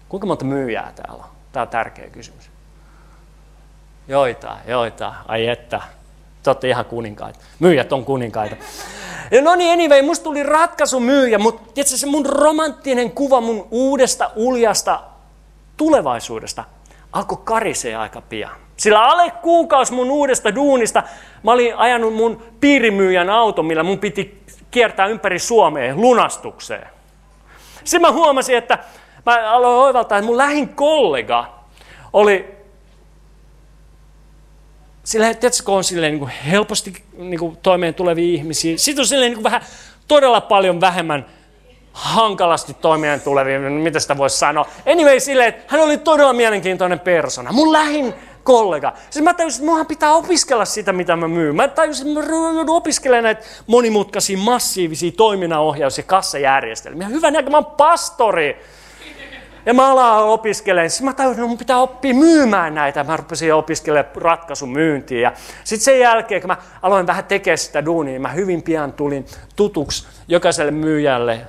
Kuinka 0.08 0.26
monta 0.26 0.44
myyjää 0.44 0.92
täällä 0.96 1.24
on? 1.24 1.30
Tämä 1.52 1.62
on 1.62 1.68
tärkeä 1.68 2.10
kysymys. 2.10 2.50
Joita, 4.08 4.56
joita, 4.66 5.14
ai 5.28 5.46
että. 5.46 5.80
Te 6.42 6.50
olette 6.50 6.68
ihan 6.68 6.84
kuninkaita. 6.84 7.38
Myyjät 7.58 7.92
on 7.92 8.04
kuninkaita. 8.04 8.56
Ja 9.30 9.42
no 9.42 9.54
niin, 9.54 9.72
anyway, 9.72 10.02
musta 10.02 10.24
tuli 10.24 10.42
ratkaisumyyjä, 10.42 11.38
mutta 11.38 11.82
se 11.84 12.06
mun 12.06 12.26
romanttinen 12.26 13.10
kuva 13.10 13.40
mun 13.40 13.68
uudesta 13.70 14.30
uljasta 14.36 15.00
tulevaisuudesta 15.78 16.64
alkoi 17.12 17.38
karisee 17.44 17.96
aika 17.96 18.20
pian. 18.20 18.56
Sillä 18.76 19.04
alle 19.04 19.30
kuukausi 19.30 19.92
mun 19.92 20.10
uudesta 20.10 20.54
duunista 20.54 21.02
mä 21.42 21.52
olin 21.52 21.76
ajanut 21.76 22.14
mun 22.14 22.42
piirimyyjän 22.60 23.30
auto, 23.30 23.62
millä 23.62 23.82
mun 23.82 23.98
piti 23.98 24.42
kiertää 24.70 25.06
ympäri 25.06 25.38
Suomea 25.38 25.94
lunastukseen. 25.96 26.88
Sitten 27.84 28.00
mä 28.00 28.12
huomasin, 28.12 28.56
että 28.56 28.78
mä 29.26 29.50
aloin 29.50 29.84
oivaltaa, 29.84 30.18
että 30.18 30.26
mun 30.26 30.36
lähin 30.36 30.68
kollega 30.68 31.54
oli 32.12 32.58
sillä, 35.04 35.34
tiedätkö, 35.34 35.72
on 35.72 35.84
silleen 35.84 36.12
niin 36.12 36.18
kuin 36.18 36.30
helposti 36.30 37.02
niin 37.16 37.38
kuin 37.38 37.56
toimeen 37.56 37.94
tulevia 37.94 38.34
ihmisiä. 38.34 38.78
Sitten 38.78 39.02
on 39.02 39.06
silleen 39.06 39.30
niin 39.30 39.36
kuin 39.36 39.44
vähän 39.44 39.62
todella 40.08 40.40
paljon 40.40 40.80
vähemmän 40.80 41.26
hankalasti 41.98 42.74
toimeen 42.74 43.20
tulevia, 43.20 43.60
mitä 43.60 44.00
sitä 44.00 44.16
voisi 44.16 44.38
sanoa. 44.38 44.66
Anyway, 44.92 45.20
silleen, 45.20 45.48
että 45.48 45.64
hän 45.66 45.80
oli 45.80 45.98
todella 45.98 46.32
mielenkiintoinen 46.32 47.00
persona. 47.00 47.52
Mun 47.52 47.72
lähin 47.72 48.14
kollega. 48.44 48.92
Siis 49.10 49.24
mä 49.24 49.34
tajusin, 49.34 49.68
että 49.68 49.84
pitää 49.84 50.12
opiskella 50.12 50.64
sitä, 50.64 50.92
mitä 50.92 51.16
mä 51.16 51.28
myyn. 51.28 51.56
Mä 51.56 51.68
tajusin, 51.68 52.08
että 52.08 52.20
mä 52.20 52.36
joudun 52.54 52.76
opiskelemaan 52.76 53.24
näitä 53.24 53.42
monimutkaisia, 53.66 54.38
massiivisia 54.38 55.12
toiminnanohjaus- 55.16 55.98
ja 55.98 56.02
kassajärjestelmiä. 56.06 57.08
Hyvä 57.08 57.30
näkö, 57.30 57.50
mä 57.50 57.56
oon 57.56 57.66
pastori. 57.66 58.62
Ja 59.66 59.74
mä 59.74 59.92
alan 59.92 60.24
opiskelemaan. 60.24 60.90
Sitten 60.90 61.04
mä 61.04 61.12
tajusin, 61.12 61.38
että 61.38 61.48
mun 61.48 61.58
pitää 61.58 61.78
oppia 61.78 62.14
myymään 62.14 62.74
näitä. 62.74 63.04
Mä 63.04 63.16
rupesin 63.16 63.54
opiskelemaan 63.54 64.16
ratkaisumyyntiä. 64.16 65.20
Ja 65.20 65.32
sitten 65.64 65.84
sen 65.84 66.00
jälkeen, 66.00 66.40
kun 66.40 66.48
mä 66.48 66.56
aloin 66.82 67.06
vähän 67.06 67.24
tekemään 67.24 67.58
sitä 67.58 67.84
duunia, 67.84 68.20
mä 68.20 68.28
hyvin 68.28 68.62
pian 68.62 68.92
tulin 68.92 69.26
tutuksi 69.56 70.06
jokaiselle 70.28 70.70
myyjälle 70.70 71.40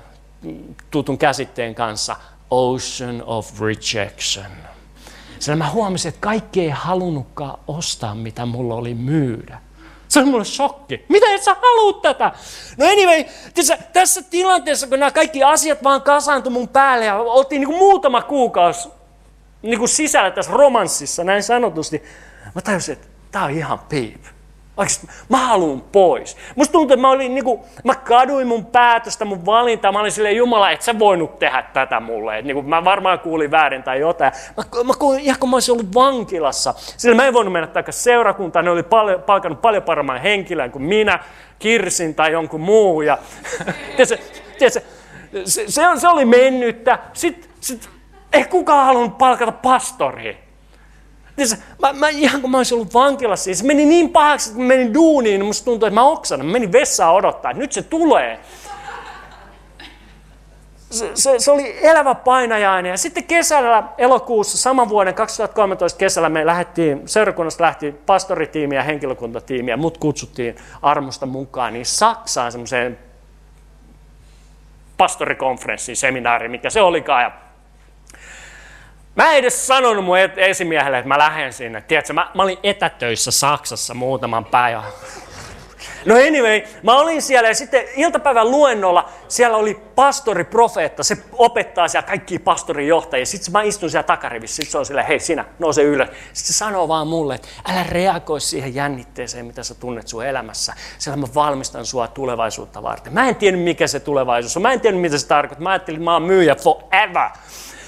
tutun 0.91 1.17
käsitteen 1.17 1.75
kanssa, 1.75 2.15
ocean 2.51 3.23
of 3.25 3.61
rejection. 3.61 4.45
Sillä 5.39 5.55
mä 5.55 5.69
huomasin, 5.69 6.09
että 6.09 6.21
kaikki 6.21 6.61
ei 6.61 6.69
halunnutkaan 6.69 7.59
ostaa, 7.67 8.15
mitä 8.15 8.45
mulla 8.45 8.75
oli 8.75 8.93
myydä. 8.93 9.61
Se 10.07 10.19
on 10.19 10.27
mulle 10.27 10.45
shokki. 10.45 11.05
Mitä 11.09 11.25
et 11.29 11.43
sä 11.43 11.55
haluut 11.61 12.01
tätä? 12.01 12.31
No 12.77 12.85
anyway, 12.85 13.23
tiiätkö, 13.53 13.85
tässä 13.93 14.21
tilanteessa, 14.21 14.87
kun 14.87 14.99
nämä 14.99 15.11
kaikki 15.11 15.43
asiat 15.43 15.83
vaan 15.83 16.01
kasaantui 16.01 16.51
mun 16.51 16.67
päälle 16.67 17.05
ja 17.05 17.17
oltiin 17.17 17.59
niin 17.59 17.67
kuin 17.67 17.79
muutama 17.79 18.21
kuukausi 18.21 18.89
niin 19.61 19.79
kuin 19.79 19.89
sisällä 19.89 20.31
tässä 20.31 20.51
romanssissa, 20.51 21.23
näin 21.23 21.43
sanotusti, 21.43 22.03
mä 22.55 22.61
tajusin, 22.61 22.93
että 22.93 23.07
tää 23.31 23.43
on 23.43 23.51
ihan 23.51 23.79
piip. 23.79 24.21
Mä 25.29 25.37
haluan 25.37 25.81
pois. 25.81 26.37
Musta 26.55 26.71
tuntuu, 26.71 26.93
että 26.93 27.01
mä, 27.01 27.09
olin, 27.09 27.35
niin 27.35 27.43
kuin, 27.43 27.59
mä 27.83 27.95
kaduin 27.95 28.47
mun 28.47 28.65
päätöstä, 28.65 29.25
mun 29.25 29.45
valintaa. 29.45 29.91
Mä 29.91 29.99
olin 29.99 30.11
silleen, 30.11 30.35
Jumala, 30.35 30.71
et 30.71 30.81
sä 30.81 30.99
voinut 30.99 31.39
tehdä 31.39 31.63
tätä 31.73 31.99
mulle. 31.99 32.37
Et, 32.37 32.45
niin 32.45 32.55
kuin, 32.55 32.69
mä 32.69 32.83
varmaan 32.83 33.19
kuulin 33.19 33.51
väärin 33.51 33.83
tai 33.83 33.99
jotain. 33.99 34.31
Mä, 34.57 34.83
mä 34.83 34.93
kuulin, 34.99 35.19
ihan 35.19 35.39
kun 35.39 35.49
mä 35.49 35.55
olisin 35.55 35.71
ollut 35.71 35.93
vankilassa. 35.93 36.73
Sillä 36.77 37.15
mä 37.15 37.27
en 37.27 37.33
voinut 37.33 37.53
mennä 37.53 37.67
takaisin 37.67 38.03
seurakuntaan. 38.03 38.65
Ne 38.65 38.71
oli 38.71 38.83
paljon, 38.83 39.23
palkannut 39.23 39.61
paljon 39.61 39.83
paremman 39.83 40.21
henkilön 40.21 40.71
kuin 40.71 40.83
minä, 40.83 41.19
Kirsin 41.59 42.15
tai 42.15 42.31
jonkun 42.31 42.61
muu. 42.61 43.01
Ja, 43.01 43.17
tiedätkö, 43.97 44.17
tiedätkö, 44.57 44.81
se, 45.45 45.63
se, 45.67 45.83
se, 45.95 46.07
oli 46.07 46.25
mennyttä. 46.25 46.99
Sitten 47.13 47.49
sit, 47.61 47.89
ei 48.33 48.43
kukaan 48.43 48.85
halunnut 48.85 49.17
palkata 49.17 49.51
pastoria. 49.51 50.48
Siis 51.47 51.61
mä, 51.81 51.93
mä, 51.93 52.09
ihan 52.09 52.41
kun 52.41 52.51
mä 52.51 52.57
olisin 52.57 52.75
ollut 52.75 52.93
vankilassa, 52.93 53.53
se 53.53 53.65
meni 53.65 53.85
niin 53.85 54.09
pahaksi, 54.09 54.49
että 54.49 54.61
mä 54.61 54.67
menin 54.67 54.93
duuniin, 54.93 55.39
niin 55.39 55.45
musta 55.45 55.65
tuntui, 55.65 55.87
että 55.87 55.99
mä 55.99 56.03
oksan. 56.03 56.45
Mä 56.45 56.51
menin 56.51 56.71
vessaan 56.71 57.15
odottaa, 57.15 57.51
että 57.51 57.61
nyt 57.61 57.71
se 57.71 57.81
tulee. 57.81 58.39
Se, 60.89 61.11
se, 61.13 61.39
se 61.39 61.51
oli 61.51 61.77
elävä 61.81 62.15
painajainen. 62.15 62.89
Ja 62.89 62.97
sitten 62.97 63.23
kesällä, 63.23 63.83
elokuussa, 63.97 64.57
saman 64.57 64.89
vuoden 64.89 65.13
2013 65.13 65.97
kesällä 65.97 66.29
me 66.29 66.45
lähdettiin, 66.45 67.01
seurakunnasta 67.05 67.63
lähti 67.63 67.91
pastoritiimi 67.91 68.75
ja 68.75 68.83
henkilökuntatiimi 68.83 69.71
ja 69.71 69.77
mut 69.77 69.97
kutsuttiin 69.97 70.55
armosta 70.81 71.25
mukaan 71.25 71.73
niin 71.73 71.85
Saksaan 71.85 72.51
semmoiseen 72.51 72.99
pastorikonferenssiin, 74.97 75.95
seminaariin, 75.95 76.51
mikä 76.51 76.69
se 76.69 76.81
olikaan. 76.81 77.23
Ja 77.23 77.31
Mä 79.19 79.31
en 79.31 79.37
edes 79.37 79.67
sanonut 79.67 80.05
mun 80.05 80.17
esimiehelle, 80.37 80.97
että 80.97 81.07
mä 81.07 81.17
lähden 81.17 81.53
sinne. 81.53 81.81
Tiedätkö, 81.81 82.13
mä, 82.13 82.31
mä 82.35 82.43
olin 82.43 82.57
etätöissä 82.63 83.31
Saksassa 83.31 83.93
muutaman 83.93 84.45
päivän. 84.45 84.83
No 86.05 86.15
anyway, 86.15 86.61
mä 86.83 86.99
olin 86.99 87.21
siellä 87.21 87.49
ja 87.49 87.55
sitten 87.55 87.83
iltapäivän 87.95 88.51
luennolla 88.51 89.09
siellä 89.27 89.57
oli 89.57 89.79
pastori, 89.95 90.43
profeetta, 90.43 91.03
se 91.03 91.17
opettaa 91.33 91.87
siellä 91.87 92.07
kaikki 92.07 92.39
pastorijohtajia. 92.39 93.25
Sitten 93.25 93.51
mä 93.51 93.61
istun 93.61 93.89
siellä 93.89 94.03
takarivissä, 94.03 94.55
sitten 94.55 94.71
se 94.71 94.77
on 94.77 94.85
sillä, 94.85 95.03
hei 95.03 95.19
sinä, 95.19 95.45
nouse 95.59 95.83
ylös. 95.83 96.09
Sitten 96.09 96.53
se 96.53 96.53
sanoo 96.53 96.87
vaan 96.87 97.07
mulle, 97.07 97.35
että 97.35 97.47
älä 97.65 97.83
reagoi 97.83 98.41
siihen 98.41 98.75
jännitteeseen, 98.75 99.45
mitä 99.45 99.63
sä 99.63 99.75
tunnet 99.75 100.07
sun 100.07 100.25
elämässä. 100.25 100.73
Sillä 100.97 101.17
mä 101.17 101.27
valmistan 101.35 101.85
sua 101.85 102.07
tulevaisuutta 102.07 102.83
varten. 102.83 103.13
Mä 103.13 103.29
en 103.29 103.35
tiedä, 103.35 103.57
mikä 103.57 103.87
se 103.87 103.99
tulevaisuus 103.99 104.57
on. 104.57 104.63
Mä 104.63 104.73
en 104.73 104.81
tiedä, 104.81 104.97
mitä 104.97 105.17
se 105.17 105.27
tarkoittaa. 105.27 105.63
Mä 105.63 105.69
ajattelin, 105.69 105.97
että 105.97 106.05
mä 106.05 106.13
oon 106.13 106.23
myyjä 106.23 106.55
forever. 106.55 107.29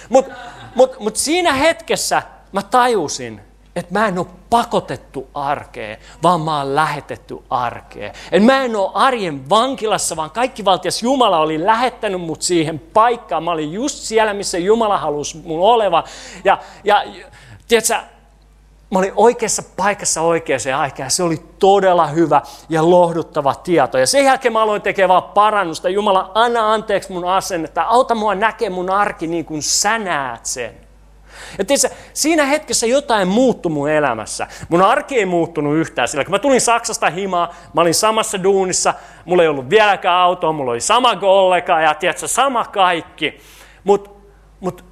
Mutta 0.09 0.35
mutta 0.75 0.97
mut 0.99 1.15
siinä 1.15 1.53
hetkessä 1.53 2.21
mä 2.51 2.61
tajusin, 2.61 3.41
että 3.75 3.93
mä 3.93 4.07
en 4.07 4.19
ole 4.19 4.27
pakotettu 4.49 5.29
arkeen, 5.33 5.97
vaan 6.23 6.41
mä 6.41 6.57
oon 6.57 6.75
lähetetty 6.75 7.37
arkeen. 7.49 8.13
Et 8.31 8.43
mä 8.43 8.63
en 8.63 8.75
ole 8.75 8.91
arjen 8.93 9.49
vankilassa, 9.49 10.15
vaan 10.15 10.31
kaikki 10.31 10.65
valtias 10.65 11.03
Jumala 11.03 11.39
oli 11.39 11.65
lähettänyt 11.65 12.21
mut 12.21 12.41
siihen 12.41 12.79
paikkaan. 12.79 13.43
Mä 13.43 13.51
olin 13.51 13.73
just 13.73 13.97
siellä, 13.97 14.33
missä 14.33 14.57
Jumala 14.57 14.97
halusi 14.97 15.37
mun 15.37 15.59
oleva. 15.59 16.03
Ja, 16.43 16.57
ja 16.83 17.03
tiedätkö, 17.67 17.95
mä 18.91 18.99
olin 18.99 19.13
oikeassa 19.15 19.63
paikassa 19.77 20.21
oikeaan 20.21 20.79
aikaan. 20.79 21.11
Se 21.11 21.23
oli 21.23 21.41
todella 21.59 22.07
hyvä 22.07 22.41
ja 22.69 22.89
lohduttava 22.89 23.55
tieto. 23.55 23.97
Ja 23.97 24.07
sen 24.07 24.25
jälkeen 24.25 24.53
mä 24.53 24.61
aloin 24.61 24.81
tekemään 24.81 25.23
parannusta. 25.23 25.89
Jumala, 25.89 26.31
anna 26.33 26.73
anteeksi 26.73 27.11
mun 27.11 27.25
asennetta. 27.25 27.81
Auta 27.81 28.15
mua 28.15 28.35
näkemään 28.35 28.73
mun 28.73 28.89
arki 28.89 29.27
niin 29.27 29.45
kuin 29.45 29.63
sä 29.63 29.99
näet 29.99 30.45
sen. 30.45 30.71
Ja 31.57 31.65
tiiätkö, 31.65 31.89
siinä 32.13 32.45
hetkessä 32.45 32.87
jotain 32.87 33.27
muuttui 33.27 33.71
mun 33.71 33.89
elämässä. 33.89 34.47
Mun 34.69 34.81
arki 34.81 35.17
ei 35.17 35.25
muuttunut 35.25 35.75
yhtään 35.75 36.07
sillä. 36.07 36.23
Kun 36.23 36.31
mä 36.31 36.39
tulin 36.39 36.61
Saksasta 36.61 37.09
himaa, 37.09 37.53
mä 37.73 37.81
olin 37.81 37.93
samassa 37.93 38.43
duunissa, 38.43 38.93
mulla 39.25 39.43
ei 39.43 39.49
ollut 39.49 39.69
vieläkään 39.69 40.17
autoa, 40.17 40.51
mulla 40.51 40.71
oli 40.71 40.81
sama 40.81 41.15
kollega 41.15 41.81
ja 41.81 41.93
tiedätkö, 41.93 42.27
sama 42.27 42.65
kaikki. 42.65 43.39
Mutta 43.83 44.09
mut 44.59 44.90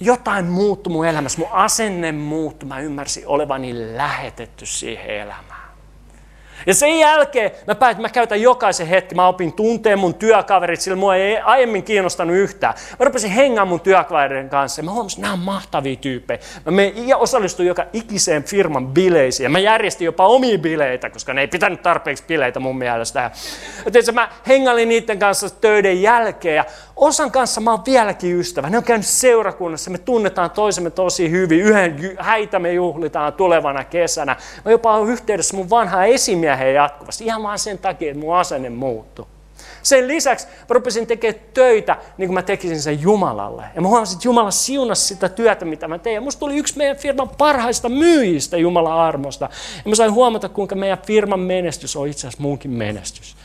jotain 0.00 0.44
muuttui 0.44 0.92
mun 0.92 1.06
elämässä, 1.06 1.38
mun 1.38 1.48
asenne 1.52 2.12
muuttui, 2.12 2.68
mä 2.68 2.80
ymmärsin 2.80 3.26
olevani 3.26 3.96
lähetetty 3.96 4.66
siihen 4.66 5.10
elämään. 5.10 5.60
Ja 6.66 6.74
sen 6.74 6.98
jälkeen 6.98 7.50
mä 7.66 7.74
päätin, 7.74 8.02
mä 8.02 8.08
käytän 8.08 8.42
jokaisen 8.42 8.86
hetki. 8.86 9.14
Mä 9.14 9.28
opin 9.28 9.52
tunteen 9.52 9.98
mun 9.98 10.14
työkaverit, 10.14 10.80
sillä 10.80 10.96
mua 10.96 11.16
ei 11.16 11.38
aiemmin 11.38 11.82
kiinnostanut 11.82 12.36
yhtään. 12.36 12.74
Mä 12.98 13.04
rupesin 13.04 13.30
hengaan 13.30 13.68
mun 13.68 13.80
työkavereiden 13.80 14.50
kanssa 14.50 14.80
ja 14.80 14.84
mä 14.84 14.90
huomasin, 14.90 15.18
että 15.18 15.22
nämä 15.22 15.32
on 15.32 15.38
mahtavia 15.38 15.96
tyyppejä. 15.96 16.38
Mä 16.70 16.82
ja 16.82 17.16
osallistuin 17.16 17.68
joka 17.68 17.86
ikiseen 17.92 18.44
firman 18.44 18.86
bileisiin. 18.86 19.44
Ja 19.44 19.50
mä 19.50 19.58
järjestin 19.58 20.04
jopa 20.04 20.26
omia 20.26 20.58
bileitä, 20.58 21.10
koska 21.10 21.34
ne 21.34 21.40
ei 21.40 21.48
pitänyt 21.48 21.82
tarpeeksi 21.82 22.24
bileitä 22.26 22.60
mun 22.60 22.78
mielestä. 22.78 23.30
Ja 24.06 24.12
mä 24.12 24.28
hengailin 24.48 24.88
niiden 24.88 25.18
kanssa 25.18 25.50
töiden 25.50 26.02
jälkeen 26.02 26.56
ja 26.56 26.64
osan 27.00 27.30
kanssa 27.30 27.60
mä 27.60 27.70
oon 27.70 27.84
vieläkin 27.86 28.36
ystävä. 28.36 28.70
Ne 28.70 28.78
on 28.78 28.84
käynyt 28.84 29.06
seurakunnassa, 29.06 29.90
me 29.90 29.98
tunnetaan 29.98 30.50
toisemme 30.50 30.90
tosi 30.90 31.30
hyvin. 31.30 31.60
Yhden 31.60 32.16
häitä 32.18 32.58
me 32.58 32.72
juhlitaan 32.72 33.32
tulevana 33.32 33.84
kesänä. 33.84 34.36
Mä 34.64 34.70
jopa 34.70 34.96
oon 34.96 35.10
yhteydessä 35.10 35.56
mun 35.56 35.70
vanhaa 35.70 36.04
esimieheen 36.04 36.74
jatkuvasti, 36.74 37.24
ihan 37.24 37.42
vaan 37.42 37.58
sen 37.58 37.78
takia, 37.78 38.10
että 38.10 38.20
mun 38.20 38.36
asenne 38.36 38.70
muuttui. 38.70 39.26
Sen 39.82 40.08
lisäksi 40.08 40.46
mä 40.46 40.66
rupesin 40.68 41.06
tekemään 41.06 41.44
töitä, 41.54 41.96
niin 42.18 42.28
kuin 42.28 42.34
mä 42.34 42.42
tekisin 42.42 42.82
sen 42.82 43.02
Jumalalle. 43.02 43.64
Ja 43.74 43.80
mä 43.80 43.88
huomasin, 43.88 44.16
että 44.16 44.28
Jumala 44.28 44.50
siunasi 44.50 45.06
sitä 45.06 45.28
työtä, 45.28 45.64
mitä 45.64 45.88
mä 45.88 45.98
tein. 45.98 46.14
Ja 46.14 46.20
musta 46.20 46.40
tuli 46.40 46.56
yksi 46.56 46.76
meidän 46.78 46.96
firman 46.96 47.28
parhaista 47.28 47.88
myyjistä 47.88 48.56
Jumalan 48.56 48.98
armosta. 48.98 49.48
Ja 49.84 49.88
mä 49.88 49.94
sain 49.94 50.12
huomata, 50.12 50.48
kuinka 50.48 50.74
meidän 50.74 50.98
firman 51.06 51.40
menestys 51.40 51.96
on 51.96 52.08
itse 52.08 52.20
asiassa 52.20 52.42
munkin 52.42 52.70
menestys. 52.70 53.36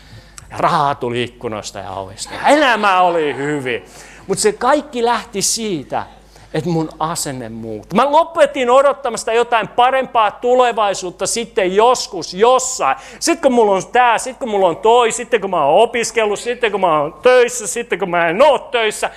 Ja 0.50 0.58
rahaa 0.58 0.96
tuli 0.96 1.24
ikkunoista 1.24 1.80
ja 1.80 1.92
ovista. 1.92 2.34
Ja 2.34 2.48
elämä 2.48 3.02
oli 3.02 3.36
hyvin. 3.36 3.86
Mutta 4.28 4.42
se 4.42 4.52
kaikki 4.54 5.06
lähti 5.06 5.42
siitä, 5.42 6.06
että 6.54 6.70
mun 6.70 6.90
asenne 7.00 7.50
muuttui. 7.50 7.96
Mä 7.96 8.12
lopetin 8.12 8.70
odottamasta 8.70 9.34
jotain 9.34 9.68
parempaa 9.68 10.32
tulevaisuutta 10.32 11.28
sitten 11.28 11.76
joskus, 11.76 12.34
jossain. 12.34 12.98
Sitten 13.20 13.42
kun 13.42 13.54
mulla 13.54 13.76
on 13.76 13.88
tää, 13.88 14.18
sitten 14.18 14.40
kun 14.40 14.50
mulla 14.50 14.68
on 14.68 14.78
toi, 14.78 15.12
sitten 15.12 15.42
kun 15.42 15.50
mä 15.50 15.66
oon 15.66 15.84
opiskellut, 15.84 16.40
sitten 16.40 16.72
kun 16.72 16.82
mä 16.82 17.02
oon 17.02 17.14
töissä, 17.14 17.68
sitten 17.68 18.00
kun 18.00 18.10
mä 18.10 18.28
en 18.28 18.42
oo 18.42 18.60
töissä. 18.60 19.10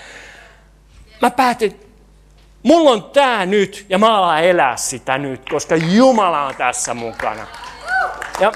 Mä 1.23 1.31
päätin, 1.31 1.81
mulla 2.63 2.91
on 2.91 3.03
tää 3.05 3.47
nyt 3.47 3.87
ja 3.89 3.99
mä 3.99 4.19
alan 4.19 4.45
elää 4.45 4.77
sitä 4.77 5.19
nyt, 5.19 5.49
koska 5.51 5.77
Jumala 5.77 6.43
on 6.43 6.55
tässä 6.55 6.95
mukana. 6.95 7.47
Ja 8.41 8.53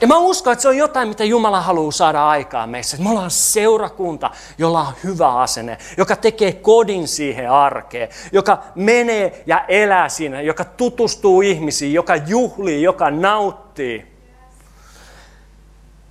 ja 0.00 0.06
mä 0.06 0.18
uskon, 0.18 0.52
että 0.52 0.62
se 0.62 0.68
on 0.68 0.76
jotain, 0.76 1.08
mitä 1.08 1.24
Jumala 1.24 1.60
haluaa 1.60 1.92
saada 1.92 2.28
aikaan 2.28 2.68
meissä. 2.70 2.96
Me 2.96 3.10
ollaan 3.10 3.30
seurakunta, 3.30 4.30
jolla 4.58 4.80
on 4.80 4.94
hyvä 5.04 5.34
asenne, 5.34 5.78
joka 5.96 6.16
tekee 6.16 6.52
kodin 6.52 7.08
siihen 7.08 7.50
arkeen, 7.50 8.08
joka 8.32 8.62
menee 8.74 9.42
ja 9.46 9.64
elää 9.68 10.08
siinä, 10.08 10.40
joka 10.40 10.64
tutustuu 10.64 11.40
ihmisiin, 11.40 11.92
joka 11.92 12.16
juhlii, 12.16 12.82
joka 12.82 13.10
nauttii. 13.10 14.16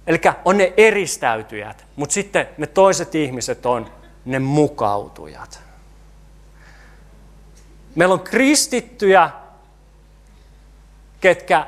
Eli 0.07 0.21
on 0.45 0.57
ne 0.57 0.73
eristäytyjät, 0.77 1.85
mutta 1.95 2.13
sitten 2.13 2.49
ne 2.57 2.67
toiset 2.67 3.15
ihmiset 3.15 3.65
on 3.65 3.91
ne 4.25 4.39
mukautujat. 4.39 5.59
Meillä 7.95 8.13
on 8.13 8.19
kristittyjä, 8.19 9.29
ketkä 11.21 11.67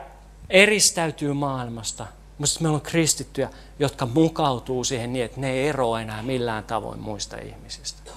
eristäytyy 0.49 1.33
maailmasta, 1.33 2.07
mutta 2.37 2.59
meillä 2.61 2.75
on 2.75 2.81
kristittyjä, 2.81 3.49
jotka 3.79 4.05
mukautuu 4.05 4.83
siihen 4.83 5.13
niin, 5.13 5.25
että 5.25 5.41
ne 5.41 5.51
ei 5.51 5.67
eroa 5.67 6.01
enää 6.01 6.23
millään 6.23 6.63
tavoin 6.63 6.99
muista 6.99 7.37
ihmisistä. 7.37 8.11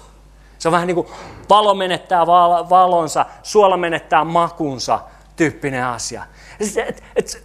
Se 0.59 0.67
on 0.67 0.71
vähän 0.71 0.87
niin 0.87 0.95
kuin 0.95 1.07
valo 1.49 1.73
menettää 1.73 2.27
valonsa, 2.69 3.25
suola 3.43 3.77
menettää 3.77 4.23
makunsa 4.23 4.99
tyyppinen 5.35 5.85
asia. 5.85 6.23
Et, 6.59 6.77
et, 6.87 7.03
et, 7.15 7.43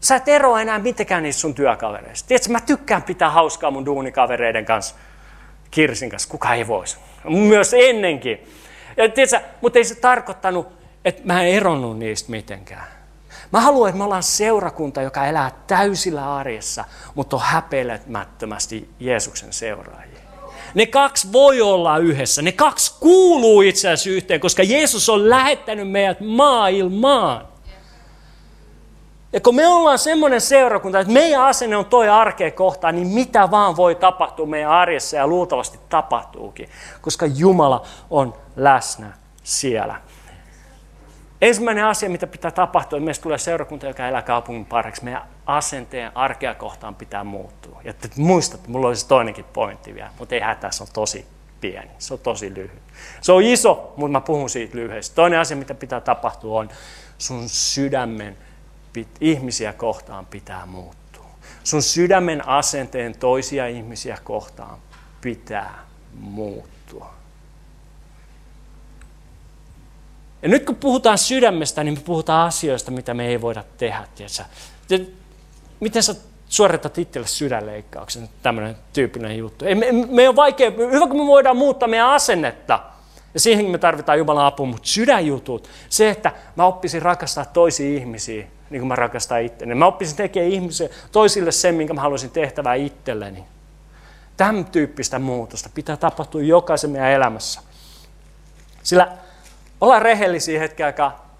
sä 0.00 0.16
et 0.16 0.28
eroa 0.28 0.60
enää 0.60 0.78
mitenkään 0.78 1.22
niistä 1.22 1.40
sun 1.40 1.54
työkavereista. 1.54 2.28
Tiedätkö, 2.28 2.52
mä 2.52 2.60
tykkään 2.60 3.02
pitää 3.02 3.30
hauskaa 3.30 3.70
mun 3.70 3.86
duunikavereiden 3.86 4.64
kanssa, 4.64 4.94
Kirsin 5.70 6.10
kanssa, 6.10 6.28
kuka 6.28 6.54
ei 6.54 6.66
voisi. 6.66 6.96
Myös 7.24 7.74
ennenkin. 7.74 8.48
Tiedätkö, 9.14 9.40
mutta 9.60 9.78
ei 9.78 9.84
se 9.84 9.94
tarkoittanut, 9.94 10.68
että 11.04 11.22
mä 11.24 11.42
en 11.42 11.54
eronnut 11.54 11.98
niistä 11.98 12.30
mitenkään. 12.30 12.93
Mä 13.54 13.60
haluan, 13.60 13.88
että 13.88 13.98
me 13.98 14.04
ollaan 14.04 14.22
seurakunta, 14.22 15.02
joka 15.02 15.26
elää 15.26 15.50
täysillä 15.66 16.36
arjessa, 16.36 16.84
mutta 17.14 17.36
on 17.36 17.42
häpeilemättömästi 17.42 18.90
Jeesuksen 19.00 19.52
seuraajia. 19.52 20.18
Ne 20.74 20.86
kaksi 20.86 21.32
voi 21.32 21.60
olla 21.60 21.98
yhdessä. 21.98 22.42
Ne 22.42 22.52
kaksi 22.52 22.94
kuuluu 23.00 23.62
itse 23.62 23.88
asiassa 23.88 24.10
yhteen, 24.10 24.40
koska 24.40 24.62
Jeesus 24.62 25.08
on 25.08 25.30
lähettänyt 25.30 25.90
meidät 25.90 26.20
maailmaan. 26.20 27.48
Ja 29.32 29.40
kun 29.40 29.54
me 29.54 29.66
ollaan 29.66 29.98
semmoinen 29.98 30.40
seurakunta, 30.40 31.00
että 31.00 31.12
meidän 31.12 31.44
asenne 31.44 31.76
on 31.76 31.86
toi 31.86 32.08
arkea 32.08 32.50
kohtaan, 32.50 32.94
niin 32.94 33.08
mitä 33.08 33.50
vaan 33.50 33.76
voi 33.76 33.94
tapahtua 33.94 34.46
meidän 34.46 34.70
arjessa 34.70 35.16
ja 35.16 35.26
luultavasti 35.26 35.78
tapahtuukin, 35.88 36.68
koska 37.00 37.26
Jumala 37.26 37.86
on 38.10 38.34
läsnä 38.56 39.12
siellä. 39.42 40.00
Ensimmäinen 41.44 41.84
asia, 41.84 42.10
mitä 42.10 42.26
pitää 42.26 42.50
tapahtua, 42.50 42.96
että 42.96 43.04
meistä 43.04 43.22
tulee 43.22 43.38
seurakunta, 43.38 43.86
joka 43.86 44.08
elää 44.08 44.22
kaupungin 44.22 44.64
parhaaksi. 44.64 45.04
Meidän 45.04 45.22
asenteen 45.46 46.16
arkea 46.16 46.54
kohtaan 46.54 46.94
pitää 46.94 47.24
muuttua. 47.24 47.80
Ja 47.84 47.90
että 47.90 48.08
muistat, 48.16 48.68
mulla 48.68 48.88
olisi 48.88 49.08
toinenkin 49.08 49.44
pointti 49.44 49.94
vielä, 49.94 50.10
mutta 50.18 50.34
ei 50.34 50.40
hätää, 50.40 50.70
se 50.70 50.82
on 50.82 50.88
tosi 50.92 51.26
pieni, 51.60 51.90
se 51.98 52.14
on 52.14 52.20
tosi 52.20 52.54
lyhyt. 52.54 52.82
Se 53.20 53.32
on 53.32 53.42
iso, 53.42 53.94
mutta 53.96 54.12
mä 54.12 54.20
puhun 54.20 54.50
siitä 54.50 54.76
lyhyesti. 54.76 55.14
Toinen 55.14 55.40
asia, 55.40 55.56
mitä 55.56 55.74
pitää 55.74 56.00
tapahtua, 56.00 56.60
on 56.60 56.68
sun 57.18 57.48
sydämen 57.48 58.36
pit, 58.92 59.08
ihmisiä 59.20 59.72
kohtaan 59.72 60.26
pitää 60.26 60.66
muuttua. 60.66 61.26
Sun 61.64 61.82
sydämen 61.82 62.48
asenteen 62.48 63.18
toisia 63.18 63.66
ihmisiä 63.66 64.18
kohtaan 64.24 64.78
pitää 65.20 65.74
muuttua. 66.20 67.14
Ja 70.44 70.50
nyt 70.50 70.64
kun 70.64 70.76
puhutaan 70.76 71.18
sydämestä, 71.18 71.84
niin 71.84 71.94
me 71.94 72.00
puhutaan 72.00 72.46
asioista, 72.46 72.90
mitä 72.90 73.14
me 73.14 73.26
ei 73.26 73.40
voida 73.40 73.64
tehdä. 73.76 74.04
Tiedätkö? 74.14 75.12
Miten 75.80 76.02
sä 76.02 76.14
suoritat 76.48 76.98
itselle 76.98 77.26
sydänleikkauksen, 77.26 78.28
tämmöinen 78.42 78.76
tyyppinen 78.92 79.38
juttu. 79.38 79.64
Ei, 79.64 79.74
me, 79.74 79.86
me 79.92 80.28
on 80.28 80.36
vaikea, 80.36 80.70
hyvä 80.70 81.06
kun 81.06 81.16
me 81.16 81.26
voidaan 81.26 81.56
muuttaa 81.56 81.88
meidän 81.88 82.10
asennetta, 82.10 82.80
ja 83.34 83.40
siihen 83.40 83.70
me 83.70 83.78
tarvitaan 83.78 84.18
Jumalan 84.18 84.46
apua, 84.46 84.66
mutta 84.66 84.88
sydänjutut, 84.88 85.68
se, 85.88 86.10
että 86.10 86.32
mä 86.56 86.66
oppisin 86.66 87.02
rakastaa 87.02 87.44
toisia 87.44 87.98
ihmisiä, 87.98 88.46
niin 88.70 88.80
kuin 88.80 88.88
mä 88.88 88.96
rakastan 88.96 89.42
itteni. 89.42 89.74
Mä 89.74 89.86
oppisin 89.86 90.16
tekemään 90.16 90.52
ihmisiä, 90.52 90.88
toisille 91.12 91.52
sen, 91.52 91.74
minkä 91.74 91.94
mä 91.94 92.00
haluaisin 92.00 92.30
tehtävää 92.30 92.74
itselleni. 92.74 93.44
Tämän 94.36 94.64
tyyppistä 94.64 95.18
muutosta 95.18 95.70
pitää 95.74 95.96
tapahtua 95.96 96.42
jokaisen 96.42 96.90
meidän 96.90 97.10
elämässä. 97.10 97.60
Sillä 98.82 99.23
ollaan 99.84 100.02
rehellisiä 100.02 100.58
hetken 100.60 100.86
aikaa. 100.86 101.38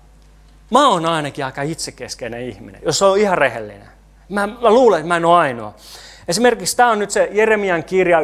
Mä 0.70 0.88
oon 0.88 1.06
ainakin 1.06 1.44
aika 1.44 1.62
itsekeskeinen 1.62 2.48
ihminen, 2.48 2.80
jos 2.84 3.02
on 3.02 3.18
ihan 3.18 3.38
rehellinen. 3.38 3.88
Mä, 4.28 4.46
mä 4.46 4.70
luulen, 4.70 5.00
että 5.00 5.08
mä 5.08 5.16
en 5.16 5.24
ole 5.24 5.38
ainoa. 5.38 5.74
Esimerkiksi 6.28 6.76
tämä 6.76 6.90
on 6.90 6.98
nyt 6.98 7.10
se 7.10 7.28
Jeremian 7.32 7.84
kirja 7.84 8.18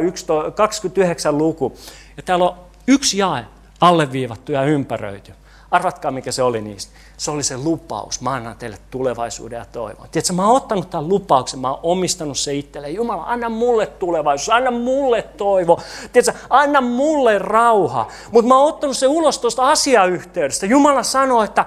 29 0.55 1.37
luku. 1.37 1.77
Ja 2.17 2.23
täällä 2.23 2.45
on 2.45 2.57
yksi 2.87 3.17
jae 3.17 3.45
alleviivattu 3.81 4.51
ja 4.51 4.63
ympäröity. 4.63 5.33
Arvatkaa, 5.71 6.11
mikä 6.11 6.31
se 6.31 6.43
oli 6.43 6.61
niistä. 6.61 6.91
Se 7.17 7.31
oli 7.31 7.43
se 7.43 7.57
lupaus. 7.57 8.21
Mä 8.21 8.33
annan 8.33 8.57
teille 8.57 8.77
tulevaisuuden 8.91 9.57
ja 9.57 9.65
toivon. 9.65 10.07
Tiedätkö, 10.11 10.33
mä 10.33 10.47
oon 10.47 10.55
ottanut 10.55 10.89
tämän 10.89 11.09
lupauksen, 11.09 11.59
mä 11.59 11.69
oon 11.69 11.79
omistanut 11.83 12.37
se 12.37 12.53
itselleen. 12.53 12.95
Jumala, 12.95 13.23
anna 13.23 13.49
mulle 13.49 13.85
tulevaisuus, 13.87 14.49
anna 14.49 14.71
mulle 14.71 15.21
toivo. 15.21 15.81
Tiedätkö, 16.13 16.41
anna 16.49 16.81
mulle 16.81 17.39
rauha. 17.39 18.07
Mutta 18.31 18.47
mä 18.47 18.57
oon 18.57 18.69
ottanut 18.69 18.97
se 18.97 19.07
ulos 19.07 19.39
tuosta 19.39 19.69
asiayhteydestä. 19.69 20.65
Jumala 20.65 21.03
sanoo, 21.03 21.43
että 21.43 21.65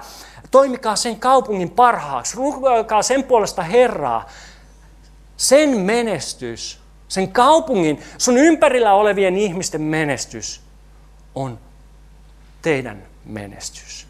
toimikaa 0.50 0.96
sen 0.96 1.20
kaupungin 1.20 1.70
parhaaksi. 1.70 2.36
Rukoilkaa 2.36 3.02
sen 3.02 3.24
puolesta 3.24 3.62
Herraa. 3.62 4.26
Sen 5.36 5.78
menestys, 5.78 6.78
sen 7.08 7.32
kaupungin, 7.32 8.02
sun 8.18 8.36
ympärillä 8.36 8.94
olevien 8.94 9.36
ihmisten 9.36 9.82
menestys 9.82 10.60
on 11.34 11.58
teidän 12.62 13.13
menestys. 13.24 14.06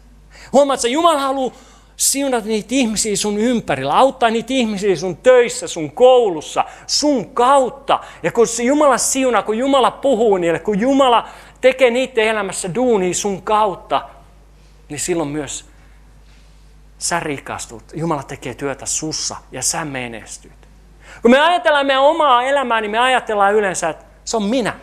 Huomaat, 0.53 0.77
että 0.77 0.87
Jumala 0.87 1.19
haluaa 1.19 1.55
siunata 1.97 2.47
niitä 2.47 2.75
ihmisiä 2.75 3.15
sun 3.15 3.37
ympärillä, 3.37 3.97
auttaa 3.97 4.29
niitä 4.29 4.53
ihmisiä 4.53 4.95
sun 4.95 5.17
töissä, 5.17 5.67
sun 5.67 5.91
koulussa, 5.91 6.65
sun 6.87 7.29
kautta. 7.29 7.99
Ja 8.23 8.31
kun 8.31 8.47
Jumala 8.63 8.97
siunaa, 8.97 9.43
kun 9.43 9.57
Jumala 9.57 9.91
puhuu 9.91 10.37
niille, 10.37 10.59
kun 10.59 10.79
Jumala 10.79 11.29
tekee 11.61 11.91
niiden 11.91 12.27
elämässä 12.27 12.75
duunia 12.75 13.13
sun 13.13 13.41
kautta, 13.41 14.09
niin 14.89 14.99
silloin 14.99 15.29
myös 15.29 15.65
sä 16.97 17.19
rikastut. 17.19 17.83
Jumala 17.93 18.23
tekee 18.23 18.53
työtä 18.53 18.85
sussa 18.85 19.35
ja 19.51 19.61
sä 19.61 19.85
menestyt. 19.85 20.51
Kun 21.21 21.31
me 21.31 21.39
ajatellaan 21.39 21.85
meidän 21.85 22.03
omaa 22.03 22.43
elämää, 22.43 22.81
niin 22.81 22.91
me 22.91 22.99
ajatellaan 22.99 23.53
yleensä, 23.53 23.89
että 23.89 24.05
se 24.25 24.37
on 24.37 24.43
minä. 24.43 24.79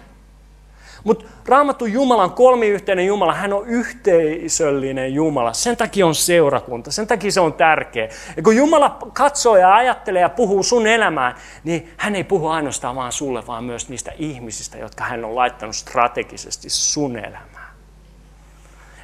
Mutta 1.04 1.24
Raamattu 1.46 1.86
Jumala 1.86 2.24
on 2.24 2.32
kolmiyhteinen 2.32 3.06
Jumala, 3.06 3.34
hän 3.34 3.52
on 3.52 3.66
yhteisöllinen 3.66 5.14
Jumala. 5.14 5.52
Sen 5.52 5.76
takia 5.76 6.06
on 6.06 6.14
seurakunta, 6.14 6.92
sen 6.92 7.06
takia 7.06 7.32
se 7.32 7.40
on 7.40 7.52
tärkeä. 7.52 8.08
Ja 8.36 8.42
kun 8.42 8.56
Jumala 8.56 8.98
katsoo 9.12 9.56
ja 9.56 9.74
ajattelee 9.74 10.22
ja 10.22 10.28
puhuu 10.28 10.62
sun 10.62 10.86
elämään, 10.86 11.34
niin 11.64 11.92
hän 11.96 12.16
ei 12.16 12.24
puhu 12.24 12.48
ainoastaan 12.48 12.96
vaan 12.96 13.12
sulle, 13.12 13.46
vaan 13.46 13.64
myös 13.64 13.88
niistä 13.88 14.12
ihmisistä, 14.18 14.78
jotka 14.78 15.04
hän 15.04 15.24
on 15.24 15.36
laittanut 15.36 15.76
strategisesti 15.76 16.70
sun 16.70 17.18
elämään. 17.18 17.72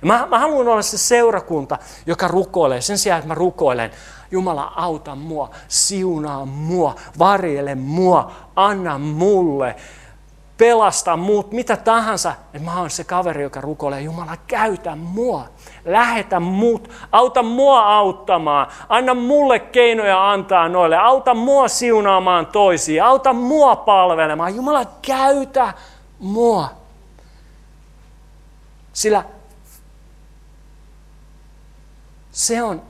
Ja 0.03 0.07
mä, 0.07 0.27
mä 0.31 0.39
haluan 0.39 0.69
olla 0.69 0.83
se 0.83 0.99
seurakunta, 0.99 1.79
joka 2.07 2.29
rukoilee. 2.29 2.81
Sen 2.81 2.99
sijaan, 2.99 3.19
että 3.19 3.29
mä 3.29 3.35
rukoilen, 3.35 3.91
Jumala 4.31 4.73
auta 4.77 5.15
mua, 5.15 5.51
siunaa 5.69 6.45
mua, 6.45 6.95
varjele 7.19 7.75
mua, 7.75 8.33
anna 8.57 8.99
mulle 8.99 9.77
pelasta 10.59 11.17
muut, 11.17 11.53
mitä 11.53 11.77
tahansa. 11.77 12.31
Että 12.31 12.71
mä 12.71 12.81
oon 12.81 12.91
se 12.91 13.05
kaveri, 13.05 13.43
joka 13.43 13.61
rukoilee, 13.61 14.01
Jumala 14.01 14.37
käytä 14.47 14.97
mua, 14.97 15.49
lähetä 15.85 16.41
muut, 16.41 16.91
auta 17.13 17.43
mua 17.43 17.81
auttamaan, 17.81 18.67
anna 18.89 19.15
mulle 19.15 19.59
keinoja 19.59 20.31
antaa 20.31 20.69
noille, 20.69 20.97
auta 20.97 21.35
mua 21.35 21.69
siunaamaan 21.69 22.47
toisia, 22.47 23.07
auta 23.07 23.33
mua 23.33 23.77
palvelemaan. 23.77 24.57
Jumala 24.57 24.85
käytä 25.03 25.75
mua. 26.19 26.71
Sillä 28.93 29.25
se 32.33 32.63
on, 32.63 32.83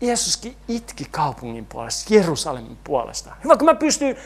Jeesuskin 0.00 0.56
itki 0.68 1.04
kaupungin 1.10 1.66
puolesta, 1.66 2.14
Jerusalemin 2.14 2.78
puolesta. 2.84 3.36
Hyvä, 3.44 3.56
kun 3.56 3.64
mä 3.64 3.74
pystyn 3.74 4.16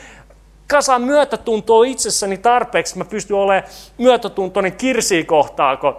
kasaan 0.67 1.01
myötätuntoa 1.01 1.85
itsessäni 1.85 2.37
tarpeeksi, 2.37 2.97
mä 2.97 3.05
pystyn 3.05 3.37
olemaan 3.37 3.71
myötätuntoinen 3.97 4.73
kirsiä 4.77 5.23
kohtaa, 5.23 5.77
kun 5.77 5.95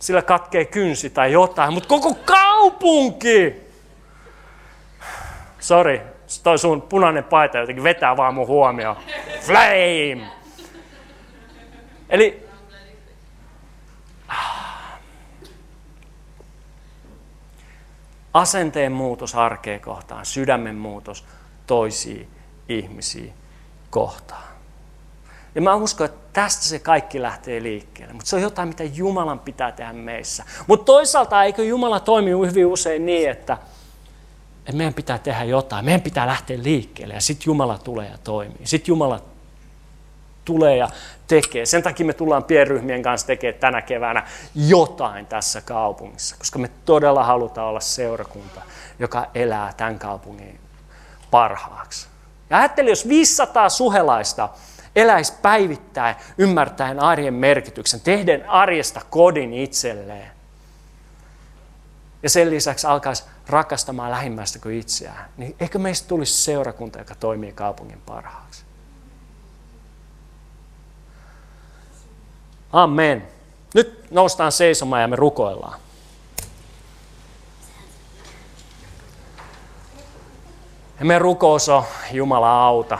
sillä 0.00 0.22
katkee 0.22 0.64
kynsi 0.64 1.10
tai 1.10 1.32
jotain. 1.32 1.72
Mutta 1.74 1.88
koko 1.88 2.14
kaupunki! 2.24 3.54
Sorry, 5.58 6.00
toi 6.42 6.58
sun 6.58 6.82
punainen 6.82 7.24
paita 7.24 7.58
jotenkin 7.58 7.84
vetää 7.84 8.16
vaan 8.16 8.34
mun 8.34 8.46
huomioon. 8.46 8.96
Flame! 9.40 10.30
Eli 12.08 12.48
asenteen 18.34 18.92
muutos 18.92 19.34
arkeen 19.34 19.80
kohtaan, 19.80 20.26
sydämen 20.26 20.76
muutos 20.76 21.24
toisiin 21.66 22.28
ihmisiin 22.68 23.39
kohtaan. 23.90 24.50
Ja 25.54 25.62
mä 25.62 25.74
uskon, 25.74 26.04
että 26.04 26.20
tästä 26.32 26.64
se 26.64 26.78
kaikki 26.78 27.22
lähtee 27.22 27.62
liikkeelle. 27.62 28.14
Mutta 28.14 28.28
se 28.28 28.36
on 28.36 28.42
jotain, 28.42 28.68
mitä 28.68 28.84
Jumalan 28.84 29.38
pitää 29.40 29.72
tehdä 29.72 29.92
meissä. 29.92 30.44
Mutta 30.66 30.84
toisaalta 30.84 31.44
eikö 31.44 31.64
Jumala 31.64 32.00
toimi 32.00 32.30
hyvin 32.30 32.66
usein 32.66 33.06
niin, 33.06 33.30
että, 33.30 33.58
että 34.58 34.72
meidän 34.72 34.94
pitää 34.94 35.18
tehdä 35.18 35.44
jotain. 35.44 35.84
Meidän 35.84 36.00
pitää 36.00 36.26
lähteä 36.26 36.58
liikkeelle 36.62 37.14
ja 37.14 37.20
sitten 37.20 37.46
Jumala 37.46 37.78
tulee 37.78 38.08
ja 38.08 38.18
toimii. 38.18 38.66
Sitten 38.66 38.92
Jumala 38.92 39.20
tulee 40.44 40.76
ja 40.76 40.88
tekee. 41.26 41.66
Sen 41.66 41.82
takia 41.82 42.06
me 42.06 42.12
tullaan 42.12 42.44
pienryhmien 42.44 43.02
kanssa 43.02 43.26
tekemään 43.26 43.60
tänä 43.60 43.82
keväänä 43.82 44.26
jotain 44.54 45.26
tässä 45.26 45.60
kaupungissa, 45.60 46.36
koska 46.38 46.58
me 46.58 46.70
todella 46.84 47.24
halutaan 47.24 47.68
olla 47.68 47.80
seurakunta, 47.80 48.62
joka 48.98 49.26
elää 49.34 49.72
tämän 49.76 49.98
kaupungin 49.98 50.60
parhaaksi. 51.30 52.09
Ja 52.50 52.58
ajatteli, 52.58 52.90
jos 52.90 53.08
500 53.08 53.68
suhelaista 53.68 54.48
eläisi 54.96 55.32
päivittäin 55.42 56.16
ymmärtäen 56.38 57.00
arjen 57.00 57.34
merkityksen, 57.34 58.00
tehden 58.00 58.48
arjesta 58.48 59.00
kodin 59.10 59.54
itselleen. 59.54 60.30
Ja 62.22 62.30
sen 62.30 62.50
lisäksi 62.50 62.86
alkaisi 62.86 63.24
rakastamaan 63.46 64.10
lähimmäistä 64.10 64.58
kuin 64.58 64.78
itseään. 64.78 65.28
Niin 65.36 65.56
eikö 65.60 65.78
meistä 65.78 66.08
tulisi 66.08 66.42
seurakunta, 66.42 66.98
joka 66.98 67.14
toimii 67.14 67.52
kaupungin 67.52 68.02
parhaaksi? 68.06 68.64
Amen. 72.72 73.28
Nyt 73.74 74.10
noustaan 74.10 74.52
seisomaan 74.52 75.02
ja 75.02 75.08
me 75.08 75.16
rukoillaan. 75.16 75.80
Ja 81.00 81.06
meidän 81.06 81.22
rukous 81.22 81.68
on 81.68 81.84
Jumala 82.12 82.64
auta. 82.64 82.98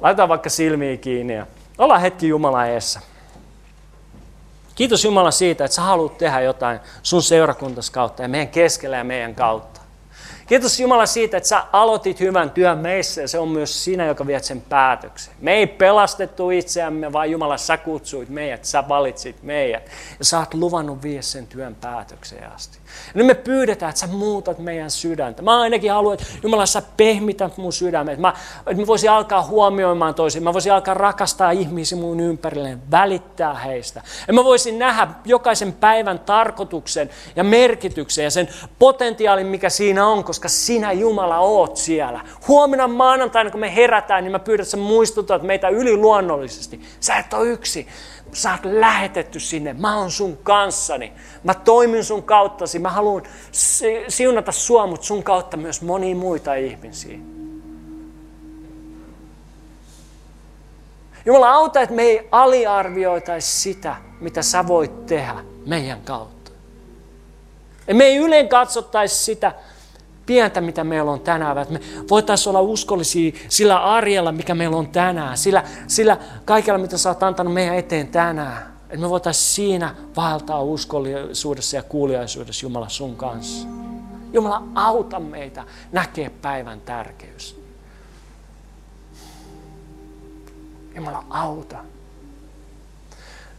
Laitetaan 0.00 0.28
vaikka 0.28 0.50
silmiä 0.50 0.96
kiinni 0.96 1.34
ja 1.34 1.46
ollaan 1.78 2.00
hetki 2.00 2.28
Jumala 2.28 2.66
eessä. 2.66 3.00
Kiitos 4.74 5.04
Jumala 5.04 5.30
siitä, 5.30 5.64
että 5.64 5.74
sä 5.74 5.82
haluat 5.82 6.18
tehdä 6.18 6.40
jotain 6.40 6.80
sun 7.02 7.22
seurakuntas 7.22 7.90
kautta 7.90 8.22
ja 8.22 8.28
meidän 8.28 8.48
keskellä 8.48 8.96
ja 8.96 9.04
meidän 9.04 9.34
kautta. 9.34 9.77
Kiitos 10.48 10.80
Jumala 10.80 11.06
siitä, 11.06 11.36
että 11.36 11.48
sä 11.48 11.64
aloitit 11.72 12.20
hyvän 12.20 12.50
työn 12.50 12.78
meissä 12.78 13.20
ja 13.20 13.28
se 13.28 13.38
on 13.38 13.48
myös 13.48 13.84
sinä, 13.84 14.06
joka 14.06 14.26
viet 14.26 14.44
sen 14.44 14.60
päätöksen. 14.60 15.34
Me 15.40 15.52
ei 15.52 15.66
pelastettu 15.66 16.50
itseämme, 16.50 17.12
vaan 17.12 17.30
Jumala 17.30 17.56
sä 17.56 17.76
kutsuit 17.76 18.28
meidät, 18.28 18.64
sä 18.64 18.88
valitsit 18.88 19.42
meidät 19.42 19.82
ja 20.18 20.24
sä 20.24 20.38
oot 20.38 20.54
luvannut 20.54 21.02
vie 21.02 21.22
sen 21.22 21.46
työn 21.46 21.74
päätökseen 21.74 22.52
asti. 22.52 22.78
Ja 23.06 23.12
nyt 23.14 23.26
me 23.26 23.34
pyydetään, 23.34 23.90
että 23.90 24.00
sä 24.00 24.06
muutat 24.06 24.58
meidän 24.58 24.90
sydäntä. 24.90 25.42
Mä 25.42 25.60
ainakin 25.60 25.92
haluan, 25.92 26.14
että 26.14 26.26
Jumala 26.42 26.66
sä 26.66 26.82
pehmität 26.96 27.56
mun 27.56 27.72
sydämen, 27.72 28.12
että 28.12 28.20
mä, 28.20 28.34
että 28.66 28.82
mä 28.82 28.86
voisin 28.86 29.10
alkaa 29.10 29.42
huomioimaan 29.42 30.14
toisiin, 30.14 30.44
mä 30.44 30.52
voisin 30.52 30.72
alkaa 30.72 30.94
rakastaa 30.94 31.50
ihmisiä 31.50 31.98
mun 31.98 32.20
ympärilleen, 32.20 32.82
välittää 32.90 33.54
heistä. 33.54 34.02
Ja 34.28 34.34
mä 34.34 34.44
voisin 34.44 34.78
nähdä 34.78 35.08
jokaisen 35.24 35.72
päivän 35.72 36.18
tarkoituksen 36.18 37.10
ja 37.36 37.44
merkityksen 37.44 38.24
ja 38.24 38.30
sen 38.30 38.48
potentiaalin, 38.78 39.46
mikä 39.46 39.70
siinä 39.70 40.06
on, 40.06 40.24
sinä 40.46 40.92
Jumala 40.92 41.38
oot 41.38 41.76
siellä. 41.76 42.20
Huomenna 42.48 42.88
maanantaina, 42.88 43.50
kun 43.50 43.60
me 43.60 43.74
herätään, 43.74 44.24
niin 44.24 44.32
mä 44.32 44.38
pyydän, 44.38 44.62
että 44.62 44.70
sä 44.70 44.76
muistutat 44.76 45.42
meitä 45.42 45.68
yliluonnollisesti. 45.68 46.80
Sä 47.00 47.16
et 47.16 47.32
ole 47.32 47.48
yksi. 47.48 47.88
Sä 48.32 48.50
oot 48.50 48.60
lähetetty 48.64 49.40
sinne. 49.40 49.72
Mä 49.72 49.98
oon 49.98 50.10
sun 50.10 50.38
kanssani. 50.42 51.12
Mä 51.44 51.54
toimin 51.54 52.04
sun 52.04 52.22
kauttasi. 52.22 52.78
Mä 52.78 52.90
haluan 52.90 53.22
siunata 54.08 54.52
sua, 54.52 54.86
mutta 54.86 55.06
sun 55.06 55.22
kautta 55.22 55.56
myös 55.56 55.82
monia 55.82 56.16
muita 56.16 56.54
ihmisiä. 56.54 57.18
Jumala 61.26 61.50
auta, 61.52 61.80
että 61.80 61.94
me 61.94 62.02
ei 62.02 62.28
aliarvioitaisi 62.32 63.60
sitä, 63.60 63.96
mitä 64.20 64.42
sä 64.42 64.66
voit 64.66 65.06
tehdä 65.06 65.44
meidän 65.66 66.00
kautta. 66.00 66.50
Ja 67.88 67.94
me 67.94 68.04
ei 68.04 68.16
yleen 68.16 68.48
katsottaisi 68.48 69.24
sitä, 69.24 69.52
pientä, 70.28 70.60
mitä 70.60 70.84
meillä 70.84 71.10
on 71.10 71.20
tänään. 71.20 71.58
Että 71.58 71.74
me 71.74 71.80
voitaisiin 72.10 72.50
olla 72.50 72.60
uskollisia 72.60 73.32
sillä 73.48 73.84
arjella, 73.84 74.32
mikä 74.32 74.54
meillä 74.54 74.76
on 74.76 74.88
tänään. 74.88 75.38
Sillä, 75.38 75.64
sillä 75.86 76.16
kaikella, 76.44 76.78
mitä 76.78 76.98
sä 76.98 77.08
oot 77.08 77.22
antanut 77.22 77.54
meidän 77.54 77.74
eteen 77.74 78.08
tänään. 78.08 78.74
Että 78.84 78.98
me 78.98 79.08
voitaisiin 79.08 79.54
siinä 79.54 79.94
vaeltaa 80.16 80.62
uskollisuudessa 80.62 81.76
ja 81.76 81.82
kuuliaisuudessa 81.82 82.66
Jumala 82.66 82.88
sun 82.88 83.16
kanssa. 83.16 83.68
Jumala 84.32 84.62
auta 84.74 85.20
meitä 85.20 85.64
näkee 85.92 86.30
päivän 86.30 86.80
tärkeys. 86.80 87.60
Jumala 90.94 91.24
auta. 91.30 91.76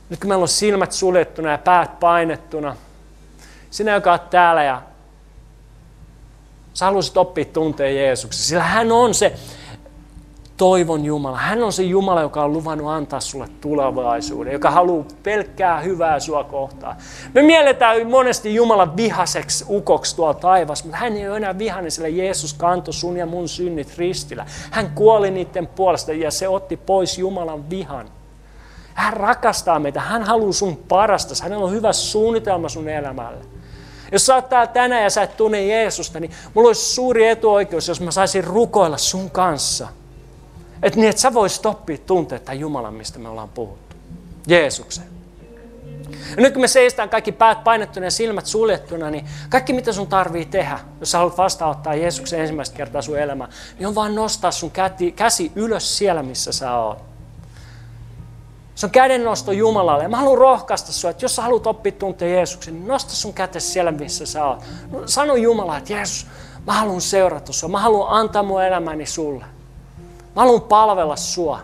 nyt 0.09 0.20
kun 0.20 0.30
meillä 0.30 0.41
on 0.41 0.47
silmät 0.47 0.91
suljettuna 0.91 1.51
ja 1.51 1.57
päät 1.57 1.99
painettuna, 1.99 2.76
sinä, 3.70 3.93
joka 3.93 4.11
olet 4.11 4.30
täällä 4.30 4.63
ja 4.63 4.82
sä 6.80 6.86
haluaisit 6.86 7.17
oppia 7.17 7.45
tunteen 7.45 7.95
Jeesuksen, 7.95 8.43
sillä 8.43 8.63
hän 8.63 8.91
on 8.91 9.13
se 9.13 9.34
toivon 10.57 11.05
Jumala. 11.05 11.38
Hän 11.38 11.63
on 11.63 11.73
se 11.73 11.84
Jumala, 11.84 12.21
joka 12.21 12.43
on 12.43 12.53
luvannut 12.53 12.88
antaa 12.88 13.19
sulle 13.19 13.47
tulevaisuuden, 13.61 14.53
joka 14.53 14.71
haluaa 14.71 15.05
pelkkää 15.23 15.80
hyvää 15.80 16.19
sua 16.19 16.43
kohtaan. 16.43 16.95
Me 17.34 17.41
mielletään 17.41 18.09
monesti 18.09 18.55
Jumalan 18.55 18.97
vihaseksi 18.97 19.65
ukoksi 19.69 20.15
tuolla 20.15 20.34
taivassa, 20.34 20.86
mutta 20.86 20.97
hän 20.97 21.17
ei 21.17 21.30
ole 21.30 21.38
enää 21.38 21.57
vihainen, 21.57 21.91
sillä 21.91 22.07
Jeesus 22.07 22.53
kantoi 22.53 22.93
sun 22.93 23.17
ja 23.17 23.25
mun 23.25 23.49
synnit 23.49 23.97
ristillä. 23.97 24.45
Hän 24.71 24.91
kuoli 24.95 25.32
niiden 25.32 25.67
puolesta 25.67 26.13
ja 26.13 26.32
se 26.32 26.47
otti 26.47 26.77
pois 26.77 27.17
Jumalan 27.17 27.69
vihan. 27.69 28.09
Hän 28.93 29.13
rakastaa 29.13 29.80
meitä, 29.80 30.01
hän 30.01 30.23
haluaa 30.23 30.53
sun 30.53 30.77
parasta, 30.88 31.43
hänellä 31.43 31.65
on 31.65 31.71
hyvä 31.71 31.93
suunnitelma 31.93 32.69
sun 32.69 32.89
elämälle. 32.89 33.59
Jos 34.12 34.26
sä 34.26 34.36
oot 34.36 34.45
tänään 34.74 35.03
ja 35.03 35.10
sä 35.10 35.22
et 35.22 35.38
tunne 35.38 35.66
Jeesusta, 35.66 36.20
niin 36.20 36.32
mulla 36.53 36.68
olisi 36.68 36.93
suuri 36.93 37.28
etuoikeus, 37.28 37.88
jos 37.88 38.01
mä 38.01 38.12
saisin 38.12 38.43
rukoilla 38.43 38.97
sun 38.97 39.30
kanssa– 39.32 39.88
että 40.84 40.99
niin, 40.99 41.10
että 41.10 41.22
sä 41.22 41.34
voisit 41.34 41.66
oppia 41.66 41.97
tuntea 41.97 42.39
tämän 42.39 42.60
Jumalan, 42.60 42.93
mistä 42.93 43.20
me 43.20 43.30
ollaan 43.30 43.49
puhuttu. 43.49 43.95
Jeesuksen. 44.47 45.03
Ja 46.10 46.41
nyt 46.41 46.53
kun 46.53 46.62
me 46.62 46.68
seistään 46.68 47.10
kaikki 47.10 47.32
päät 47.32 47.64
painettuna 47.64 48.05
ja 48.05 48.12
silmät 48.12 48.45
suljettuna, 48.45 49.10
niin 49.10 49.26
kaikki 49.49 49.74
mitä 49.74 49.93
sun 49.93 50.07
tarvii 50.07 50.45
tehdä, 50.45 50.80
jos 50.99 51.12
sä 51.12 51.18
haluat 51.18 51.38
vastaanottaa 51.38 51.95
Jeesuksen 51.95 52.39
ensimmäistä 52.39 52.78
kertaa 52.78 53.01
sun 53.01 53.20
elämään, 53.20 53.51
niin 53.80 53.88
on 53.88 53.95
vaan 53.95 54.16
nostaa 54.16 54.51
sun 54.51 54.72
käti, 54.72 55.12
käsi 55.12 55.51
ylös 55.55 55.97
siellä, 55.97 56.24
missä 56.24 56.51
sä 56.51 56.76
oot. 56.76 57.09
Se 58.80 58.86
on 58.86 58.91
kädennosto 58.91 59.51
Jumalalle. 59.51 60.07
Mä 60.07 60.17
haluan 60.17 60.38
rohkaista 60.38 60.91
sinua, 60.91 61.11
että 61.11 61.25
jos 61.25 61.36
sä 61.36 61.41
haluat 61.41 61.67
oppia 61.67 61.91
tuntea 61.91 62.27
Jeesuksen, 62.27 62.73
niin 62.73 62.88
nosta 62.88 63.13
sun 63.13 63.34
kätes 63.34 63.73
siellä, 63.73 63.91
missä 63.91 64.25
sä 64.25 64.45
oot. 64.45 64.63
No, 64.91 65.01
sano 65.05 65.36
Jumala, 65.36 65.77
että 65.77 65.93
Jeesus, 65.93 66.27
mä 66.67 66.73
haluan 66.73 67.01
seurata 67.01 67.53
sua. 67.53 67.69
Mä 67.69 67.80
haluan 67.80 68.19
antaa 68.19 68.43
mun 68.43 68.63
elämäni 68.63 69.05
sulle. 69.05 69.45
Mä 70.36 70.41
haluan 70.41 70.61
palvella 70.61 71.15
sua. 71.15 71.59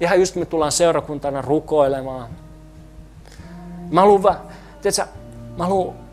Ihan 0.00 0.20
just 0.20 0.34
me 0.36 0.44
tullaan 0.44 0.72
seurakuntana 0.72 1.42
rukoilemaan. 1.42 2.30
Mä 3.90 4.00
haluan, 4.00 4.36
tiedätkö, 4.82 5.06
mä 5.56 5.64
haluan 5.64 6.07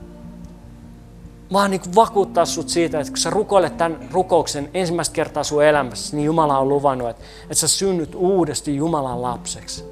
vaan 1.54 1.72
niin 1.72 1.96
vakuuttaa 1.96 2.46
sut 2.46 2.70
siitä, 2.70 3.00
että 3.00 3.12
kun 3.12 3.18
sä 3.18 3.30
rukoilet 3.30 3.78
tämän 3.78 4.10
rukouksen 4.12 4.70
ensimmäistä 4.74 5.14
kertaa 5.14 5.44
sun 5.44 5.64
elämässä, 5.64 6.16
niin 6.16 6.26
Jumala 6.26 6.60
on 6.60 6.70
luvannut, 6.70 7.10
että, 7.10 7.24
että 7.44 7.56
sä 7.56 7.68
synnyt 7.68 8.16
uudesti 8.16 8.76
Jumalan 8.76 9.22
lapseksi. 9.22 9.84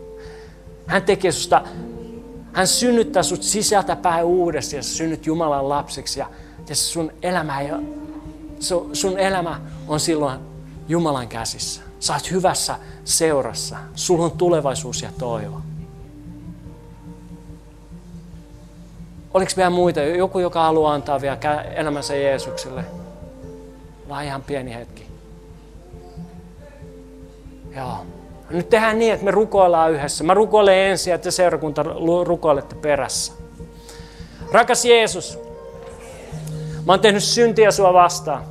Hän 0.87 1.03
tekee 1.03 1.31
susta 1.31 1.61
hän 2.53 2.67
synnyttää 2.67 3.23
sut 3.23 3.43
sisältä 3.43 3.95
päin 3.95 4.25
uudesti 4.25 4.75
ja 4.75 4.83
sä 4.83 4.89
synnyt 4.89 5.25
Jumalan 5.25 5.69
lapseksi 5.69 6.19
ja, 6.19 6.29
ja 6.69 6.75
sun, 6.75 7.11
elämä 7.21 7.61
ei, 7.61 7.69
sun, 8.59 8.89
sun 8.95 9.19
elämä 9.19 9.61
on 9.87 9.99
silloin 9.99 10.39
Jumalan 10.87 11.27
käsissä. 11.27 11.81
Sä 11.99 12.13
oot 12.13 12.31
hyvässä 12.31 12.75
seurassa. 13.03 13.77
Sulla 13.95 14.25
on 14.25 14.31
tulevaisuus 14.31 15.01
ja 15.01 15.09
toivo. 15.19 15.61
Oliko 19.33 19.51
vielä 19.57 19.69
muita? 19.69 20.01
Joku, 20.01 20.39
joka 20.39 20.63
haluaa 20.63 20.93
antaa 20.93 21.21
vielä 21.21 21.61
elämänsä 21.75 22.15
Jeesukselle? 22.15 22.83
Vai 24.09 24.25
ihan 24.25 24.41
pieni 24.41 24.73
hetki? 24.73 25.07
Joo. 27.75 28.05
Nyt 28.49 28.69
tehdään 28.69 28.99
niin, 28.99 29.13
että 29.13 29.25
me 29.25 29.31
rukoillaan 29.31 29.91
yhdessä. 29.91 30.23
Mä 30.23 30.33
rukoilen 30.33 30.77
ensin, 30.77 31.13
että 31.13 31.31
seurakunta 31.31 31.83
rukoilette 32.23 32.75
perässä. 32.75 33.33
Rakas 34.51 34.85
Jeesus, 34.85 35.39
mä 36.85 36.93
oon 36.93 36.99
tehnyt 36.99 37.23
syntiä 37.23 37.71
sua 37.71 37.93
vastaan. 37.93 38.43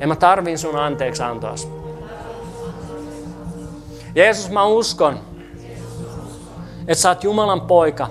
Ja 0.00 0.06
mä 0.06 0.16
tarvin 0.16 0.58
sun 0.58 0.76
anteeksi 0.76 1.22
antoas. 1.22 1.68
Jeesus, 4.14 4.50
mä 4.50 4.64
uskon, 4.64 5.20
että 6.80 7.02
sä 7.02 7.08
oot 7.08 7.24
Jumalan 7.24 7.60
poika. 7.60 8.08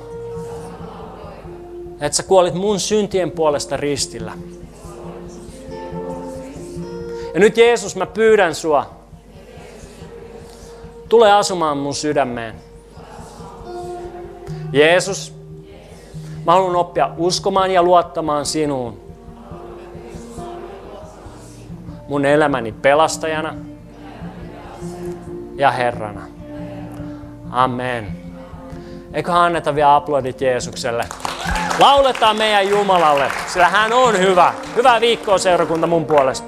Että 2.02 2.16
sä 2.16 2.24
kuolit 2.24 2.54
mun 2.54 2.80
syntien 2.80 3.32
puolesta 3.32 3.78
ristillä. 3.78 4.32
Ja 7.34 7.40
nyt 7.40 7.58
Jeesus, 7.58 7.96
mä 7.96 8.06
pyydän 8.06 8.56
sua, 8.56 8.98
Tule 11.10 11.32
asumaan 11.32 11.78
mun 11.78 11.96
sydämeen. 11.96 12.56
Jeesus, 14.72 15.36
mä 16.46 16.52
haluan 16.52 16.76
oppia 16.76 17.10
uskomaan 17.18 17.72
ja 17.72 17.84
luottamaan 17.84 18.46
sinuun. 18.46 19.00
Mun 22.08 22.26
elämäni 22.26 22.72
pelastajana 22.72 23.56
ja 25.56 25.72
Herrana. 25.72 26.22
Amen. 27.52 28.18
Eiköhän 29.14 29.42
anneta 29.42 29.76
vielä 29.76 29.96
aplodit 29.96 30.42
Jeesukselle. 30.42 31.06
Lauletaan 31.80 32.38
meidän 32.38 32.70
Jumalalle, 32.70 33.32
sillä 33.48 33.70
hän 33.70 33.94
on 33.94 34.20
hyvä. 34.20 34.54
Hyvää 34.76 35.02
viikkoa 35.02 35.38
seurakunta 35.38 35.88
mun 35.88 36.06
puolesta. 36.06 36.48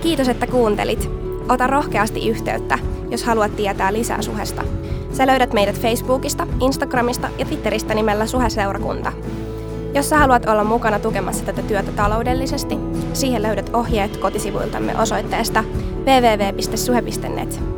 Kiitos, 0.00 0.28
että 0.28 0.46
kuuntelit. 0.46 1.10
Ota 1.48 1.66
rohkeasti 1.66 2.28
yhteyttä, 2.28 2.78
jos 3.10 3.24
haluat 3.24 3.56
tietää 3.56 3.92
lisää 3.92 4.22
Suhesta. 4.22 4.64
Sä 5.12 5.26
löydät 5.26 5.52
meidät 5.52 5.80
Facebookista, 5.80 6.46
Instagramista 6.60 7.28
ja 7.38 7.44
Twitteristä 7.44 7.94
nimellä 7.94 8.26
Suheseurakunta. 8.26 9.12
Jos 9.94 10.08
sä 10.08 10.16
haluat 10.18 10.46
olla 10.46 10.64
mukana 10.64 10.98
tukemassa 10.98 11.44
tätä 11.44 11.62
työtä 11.62 11.92
taloudellisesti, 11.92 12.78
siihen 13.12 13.42
löydät 13.42 13.70
ohjeet 13.72 14.16
kotisivuiltamme 14.16 14.98
osoitteesta 14.98 15.64
www.suhe.net. 16.04 17.77